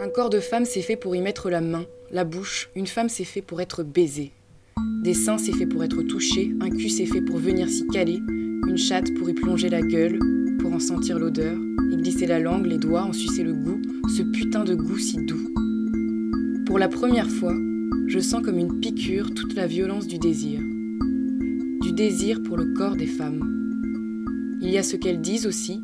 Un 0.00 0.08
corps 0.08 0.28
de 0.28 0.40
femme, 0.40 0.64
c'est 0.64 0.82
fait 0.82 0.96
pour 0.96 1.14
y 1.14 1.20
mettre 1.20 1.50
la 1.50 1.60
main, 1.60 1.86
la 2.10 2.24
bouche. 2.24 2.68
Une 2.74 2.86
femme, 2.88 3.08
c'est 3.08 3.24
fait 3.24 3.42
pour 3.42 3.60
être 3.60 3.82
baisée, 3.84 4.32
des 5.02 5.14
seins, 5.14 5.38
c'est 5.38 5.52
fait 5.52 5.66
pour 5.66 5.84
être 5.84 6.02
touché. 6.02 6.56
Un 6.60 6.70
cul, 6.70 6.88
c'est 6.88 7.06
fait 7.06 7.20
pour 7.20 7.38
venir 7.38 7.68
s'y 7.68 7.86
caler. 7.88 8.22
Une 8.66 8.78
chatte 8.78 9.12
pour 9.14 9.28
y 9.28 9.34
plonger 9.34 9.68
la 9.68 9.82
gueule, 9.82 10.18
pour 10.58 10.72
en 10.72 10.78
sentir 10.78 11.18
l'odeur. 11.18 11.56
Y 11.90 11.96
glisser 11.96 12.26
la 12.26 12.40
langue, 12.40 12.66
les 12.66 12.78
doigts, 12.78 13.04
en 13.04 13.12
sucer 13.12 13.44
le 13.44 13.52
goût. 13.52 13.80
Ce 14.08 14.22
putain 14.22 14.64
de 14.64 14.74
goût 14.74 14.98
si 14.98 15.18
doux. 15.24 15.50
Pour 16.66 16.78
la 16.78 16.88
première 16.88 17.30
fois, 17.30 17.54
je 18.06 18.18
sens 18.18 18.42
comme 18.42 18.58
une 18.58 18.80
piqûre 18.80 19.32
toute 19.34 19.54
la 19.54 19.66
violence 19.66 20.06
du 20.06 20.18
désir. 20.18 20.60
Du 21.82 21.92
désir 21.92 22.42
pour 22.42 22.56
le 22.56 22.72
corps 22.74 22.96
des 22.96 23.06
femmes. 23.06 24.58
Il 24.60 24.70
y 24.70 24.78
a 24.78 24.82
ce 24.82 24.96
qu'elles 24.96 25.20
disent 25.20 25.46
aussi, 25.46 25.80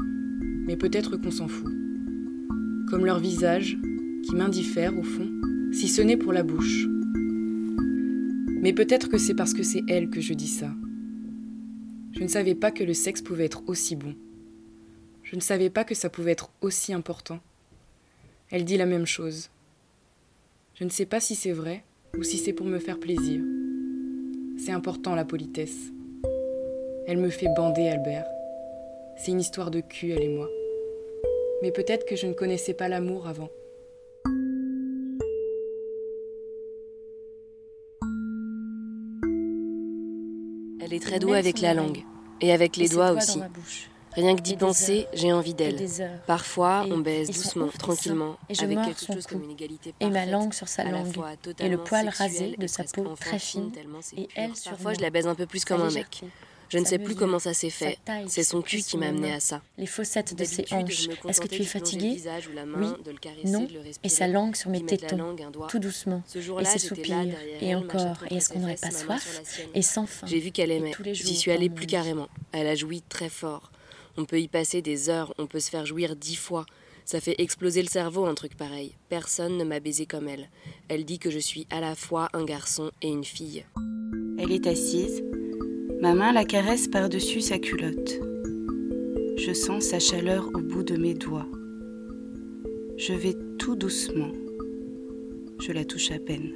mais 0.66 0.76
peut-être 0.76 1.16
qu'on 1.16 1.30
s'en 1.30 1.48
fout. 1.48 1.72
Comme 2.88 3.04
leur 3.04 3.20
visage, 3.20 3.78
qui 4.22 4.34
m'indiffère 4.34 4.98
au 4.98 5.02
fond, 5.02 5.28
si 5.72 5.88
ce 5.88 6.02
n'est 6.02 6.16
pour 6.16 6.32
la 6.32 6.42
bouche. 6.42 6.88
Mais 8.60 8.74
peut-être 8.74 9.08
que 9.08 9.16
c'est 9.16 9.34
parce 9.34 9.54
que 9.54 9.62
c'est 9.62 9.82
elle 9.88 10.10
que 10.10 10.20
je 10.20 10.34
dis 10.34 10.48
ça. 10.48 10.70
Je 12.12 12.22
ne 12.22 12.28
savais 12.28 12.54
pas 12.54 12.70
que 12.70 12.84
le 12.84 12.92
sexe 12.92 13.22
pouvait 13.22 13.46
être 13.46 13.62
aussi 13.66 13.96
bon. 13.96 14.14
Je 15.22 15.34
ne 15.34 15.40
savais 15.40 15.70
pas 15.70 15.84
que 15.84 15.94
ça 15.94 16.10
pouvait 16.10 16.32
être 16.32 16.50
aussi 16.60 16.92
important. 16.92 17.40
Elle 18.50 18.66
dit 18.66 18.76
la 18.76 18.84
même 18.84 19.06
chose. 19.06 19.48
Je 20.74 20.84
ne 20.84 20.90
sais 20.90 21.06
pas 21.06 21.20
si 21.20 21.34
c'est 21.34 21.52
vrai 21.52 21.84
ou 22.18 22.22
si 22.22 22.36
c'est 22.36 22.52
pour 22.52 22.66
me 22.66 22.78
faire 22.78 23.00
plaisir. 23.00 23.40
C'est 24.58 24.72
important 24.72 25.14
la 25.14 25.24
politesse. 25.24 25.92
Elle 27.06 27.18
me 27.18 27.30
fait 27.30 27.48
bander, 27.56 27.88
Albert. 27.88 28.26
C'est 29.16 29.30
une 29.30 29.40
histoire 29.40 29.70
de 29.70 29.80
cul, 29.80 30.10
elle 30.10 30.22
et 30.22 30.28
moi. 30.28 30.50
Mais 31.62 31.70
peut-être 31.70 32.04
que 32.04 32.16
je 32.16 32.26
ne 32.26 32.34
connaissais 32.34 32.74
pas 32.74 32.88
l'amour 32.88 33.26
avant. 33.26 33.48
Elle 40.90 40.96
est 40.96 41.00
très 41.00 41.18
douée 41.20 41.38
avec 41.38 41.60
la 41.60 41.72
langue. 41.74 42.04
Et 42.40 42.52
avec 42.52 42.76
les 42.76 42.88
doigts 42.88 43.12
aussi. 43.12 43.40
Rien 44.12 44.34
que 44.34 44.40
d'y 44.40 44.56
penser, 44.56 45.06
j'ai 45.12 45.32
envie 45.32 45.54
d'elle. 45.54 45.86
Parfois, 46.26 46.84
on 46.90 46.98
baise 46.98 47.28
doucement, 47.28 47.68
tranquillement, 47.68 48.38
et 48.48 48.54
je 48.54 48.64
avec 48.64 48.82
quelque 48.82 49.00
son 49.00 49.12
chose 49.12 49.24
cou, 49.24 49.34
comme 49.34 49.44
une 49.44 49.52
égalité 49.52 49.94
et 50.00 50.10
ma 50.10 50.26
langue 50.26 50.52
sur 50.52 50.66
sa 50.66 50.82
langue, 50.82 51.14
et 51.60 51.68
le 51.68 51.78
poil 51.78 52.08
rasé 52.08 52.56
de 52.58 52.66
sa 52.66 52.82
peau 52.82 53.04
très 53.14 53.38
fine, 53.38 53.70
et 54.16 54.28
elle 54.34 54.56
sur 54.56 54.72
Parfois, 54.72 54.94
je 54.94 55.00
la 55.00 55.10
baise 55.10 55.28
un 55.28 55.36
peu 55.36 55.46
plus 55.46 55.64
comme 55.64 55.82
un 55.82 55.92
mec. 55.92 56.24
Je 56.70 56.78
ne 56.78 56.84
sa 56.84 56.90
sais 56.90 56.98
plus 56.98 57.14
comment 57.16 57.38
ça 57.38 57.52
s'est 57.52 57.70
fait. 57.70 57.98
C'est 58.28 58.44
son 58.44 58.62
cul 58.62 58.82
qui 58.82 58.96
m'a 58.96 59.08
amené 59.08 59.32
à 59.32 59.40
ça. 59.40 59.60
Les 59.76 59.86
fossettes 59.86 60.34
de 60.34 60.44
ses 60.44 60.64
hanches. 60.70 61.08
Est-ce 61.28 61.40
que 61.40 61.48
tu 61.48 61.56
es 61.56 61.58
de 61.58 61.64
plonger 61.64 61.64
le 61.64 61.64
fatigué 61.64 62.08
visage 62.14 62.48
ou 62.48 62.52
la 62.52 62.64
main, 62.64 62.96
Oui. 63.04 63.50
Non. 63.50 63.66
Et 64.04 64.08
sa 64.08 64.28
langue 64.28 64.54
sur 64.54 64.70
mes 64.70 64.84
tétons. 64.84 65.36
Tout 65.68 65.80
doucement. 65.80 66.22
Ce 66.26 66.38
Et 66.38 66.64
ses 66.64 66.78
soupirs. 66.78 67.26
Et 67.60 67.74
encore. 67.74 68.16
Et 68.30 68.36
est-ce 68.36 68.50
qu'on 68.50 68.60
n'aurait 68.60 68.76
pas 68.76 68.90
soif. 68.90 69.42
Et 69.74 69.82
sans 69.82 70.06
fin. 70.06 70.26
J'ai 70.26 70.38
vu 70.38 70.52
qu'elle 70.52 70.70
aimait. 70.70 70.92
J'y 71.12 71.36
suis 71.36 71.50
allée 71.50 71.68
plus 71.68 71.86
carrément. 71.86 72.28
Elle 72.52 72.68
a 72.68 72.76
joui 72.76 73.02
très 73.02 73.28
fort. 73.28 73.72
On 74.16 74.24
peut 74.24 74.40
y 74.40 74.48
passer 74.48 74.82
des 74.82 75.08
heures, 75.08 75.34
on 75.38 75.46
peut 75.46 75.60
se 75.60 75.70
faire 75.70 75.86
jouir 75.86 76.16
dix 76.16 76.36
fois. 76.36 76.66
Ça 77.04 77.20
fait 77.20 77.36
exploser 77.38 77.82
le 77.82 77.88
cerveau 77.88 78.26
un 78.26 78.34
truc 78.34 78.56
pareil. 78.56 78.94
Personne 79.08 79.56
ne 79.56 79.64
m'a 79.64 79.80
baisé 79.80 80.06
comme 80.06 80.28
elle. 80.28 80.48
Elle 80.88 81.04
dit 81.04 81.18
que 81.18 81.30
je 81.30 81.38
suis 81.38 81.66
à 81.70 81.80
la 81.80 81.94
fois 81.94 82.28
un 82.34 82.44
garçon 82.44 82.90
et 83.02 83.08
une 83.08 83.24
fille. 83.24 83.64
Elle 84.38 84.52
est 84.52 84.66
assise. 84.66 85.22
Ma 86.00 86.14
main 86.14 86.32
la 86.32 86.46
caresse 86.46 86.88
par-dessus 86.88 87.42
sa 87.42 87.58
culotte. 87.58 88.18
Je 89.36 89.52
sens 89.52 89.84
sa 89.84 89.98
chaleur 89.98 90.48
au 90.54 90.60
bout 90.60 90.82
de 90.82 90.96
mes 90.96 91.12
doigts. 91.12 91.46
Je 92.96 93.12
vais 93.12 93.36
tout 93.58 93.76
doucement. 93.76 94.32
Je 95.60 95.72
la 95.72 95.84
touche 95.84 96.10
à 96.10 96.18
peine. 96.18 96.54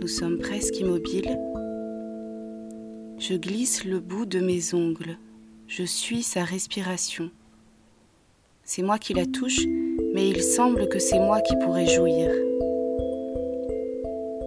Nous 0.00 0.06
sommes 0.06 0.38
presque 0.38 0.78
immobiles. 0.78 1.36
Je 3.18 3.34
glisse 3.34 3.84
le 3.84 3.98
bout 3.98 4.26
de 4.26 4.38
mes 4.38 4.72
ongles. 4.72 5.18
Je 5.66 5.82
suis 5.82 6.22
sa 6.22 6.44
respiration. 6.44 7.32
C'est 8.62 8.82
moi 8.82 8.98
qui 9.00 9.14
la 9.14 9.26
touche, 9.26 9.66
mais 10.14 10.28
il 10.28 10.44
semble 10.44 10.88
que 10.88 11.00
c'est 11.00 11.18
moi 11.18 11.40
qui 11.40 11.56
pourrais 11.56 11.88
jouir. 11.88 12.30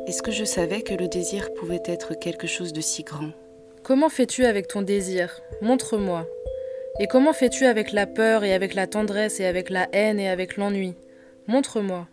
Est-ce 0.08 0.22
que 0.22 0.32
je 0.32 0.46
savais 0.46 0.84
que 0.84 0.94
le 0.94 1.10
désir 1.10 1.54
pouvait 1.54 1.84
être 1.84 2.14
quelque 2.18 2.48
chose 2.48 2.72
de 2.72 2.80
si 2.80 3.04
grand? 3.04 3.32
Comment 3.84 4.08
fais-tu 4.08 4.46
avec 4.46 4.70
ton 4.70 4.82
désir? 4.82 5.42
Montre-moi. 5.62 6.26
Et 7.02 7.08
comment 7.08 7.34
fais-tu 7.34 7.66
avec 7.66 7.92
la 7.92 8.08
peur 8.08 8.46
et 8.46 8.54
avec 8.54 8.74
la 8.74 8.88
tendresse 8.88 9.42
et 9.42 9.46
avec 9.46 9.70
la 9.70 9.90
haine 9.92 10.18
et 10.18 10.30
avec 10.30 10.56
l'ennui? 10.56 10.94
Montre-moi. 11.48 12.08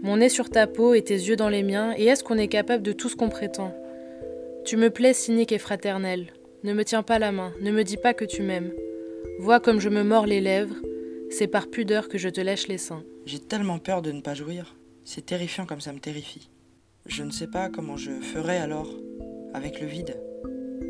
Mon 0.00 0.16
nez 0.16 0.30
sur 0.30 0.48
ta 0.48 0.66
peau 0.66 0.94
et 0.94 1.02
tes 1.02 1.12
yeux 1.12 1.36
dans 1.36 1.50
les 1.50 1.62
miens, 1.62 1.92
et 1.94 2.06
est-ce 2.06 2.24
qu'on 2.24 2.38
est 2.38 2.48
capable 2.48 2.82
de 2.82 2.92
tout 2.92 3.10
ce 3.10 3.16
qu'on 3.16 3.28
prétend? 3.28 3.76
Tu 4.64 4.78
me 4.78 4.88
plais 4.88 5.12
cynique 5.12 5.52
et 5.52 5.58
fraternel. 5.58 6.28
Ne 6.62 6.72
me 6.72 6.86
tiens 6.86 7.02
pas 7.02 7.18
la 7.18 7.32
main, 7.32 7.52
ne 7.60 7.70
me 7.70 7.84
dis 7.84 7.98
pas 7.98 8.14
que 8.14 8.24
tu 8.24 8.40
m'aimes. 8.40 8.72
Vois 9.40 9.60
comme 9.60 9.78
je 9.78 9.90
me 9.90 10.04
mords 10.04 10.24
les 10.24 10.40
lèvres, 10.40 10.76
c'est 11.28 11.48
par 11.48 11.68
pudeur 11.68 12.08
que 12.08 12.16
je 12.16 12.30
te 12.30 12.40
lèche 12.40 12.66
les 12.66 12.78
seins. 12.78 13.04
J'ai 13.26 13.40
tellement 13.40 13.78
peur 13.78 14.00
de 14.00 14.10
ne 14.10 14.22
pas 14.22 14.32
jouir. 14.32 14.74
C'est 15.04 15.26
terrifiant 15.26 15.66
comme 15.66 15.82
ça 15.82 15.92
me 15.92 16.00
terrifie. 16.00 16.48
Je 17.06 17.22
ne 17.22 17.30
sais 17.30 17.46
pas 17.46 17.68
comment 17.68 17.98
je 17.98 18.12
ferai 18.12 18.56
alors 18.56 18.90
avec 19.52 19.80
le 19.80 19.86
vide. 19.86 20.16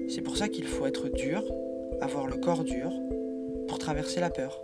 C'est 0.08 0.22
pour 0.22 0.36
ça 0.36 0.48
qu'il 0.48 0.66
faut 0.66 0.86
être 0.86 1.08
dur, 1.08 1.42
avoir 2.00 2.28
le 2.28 2.36
corps 2.36 2.62
dur, 2.62 2.92
pour 3.66 3.78
traverser 3.78 4.20
la 4.20 4.30
peur. 4.30 4.60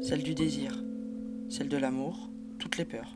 Celle 0.00 0.22
du 0.22 0.34
désir, 0.34 0.82
celle 1.50 1.68
de 1.68 1.76
l'amour, 1.76 2.30
toutes 2.58 2.78
les 2.78 2.86
peurs. 2.86 3.14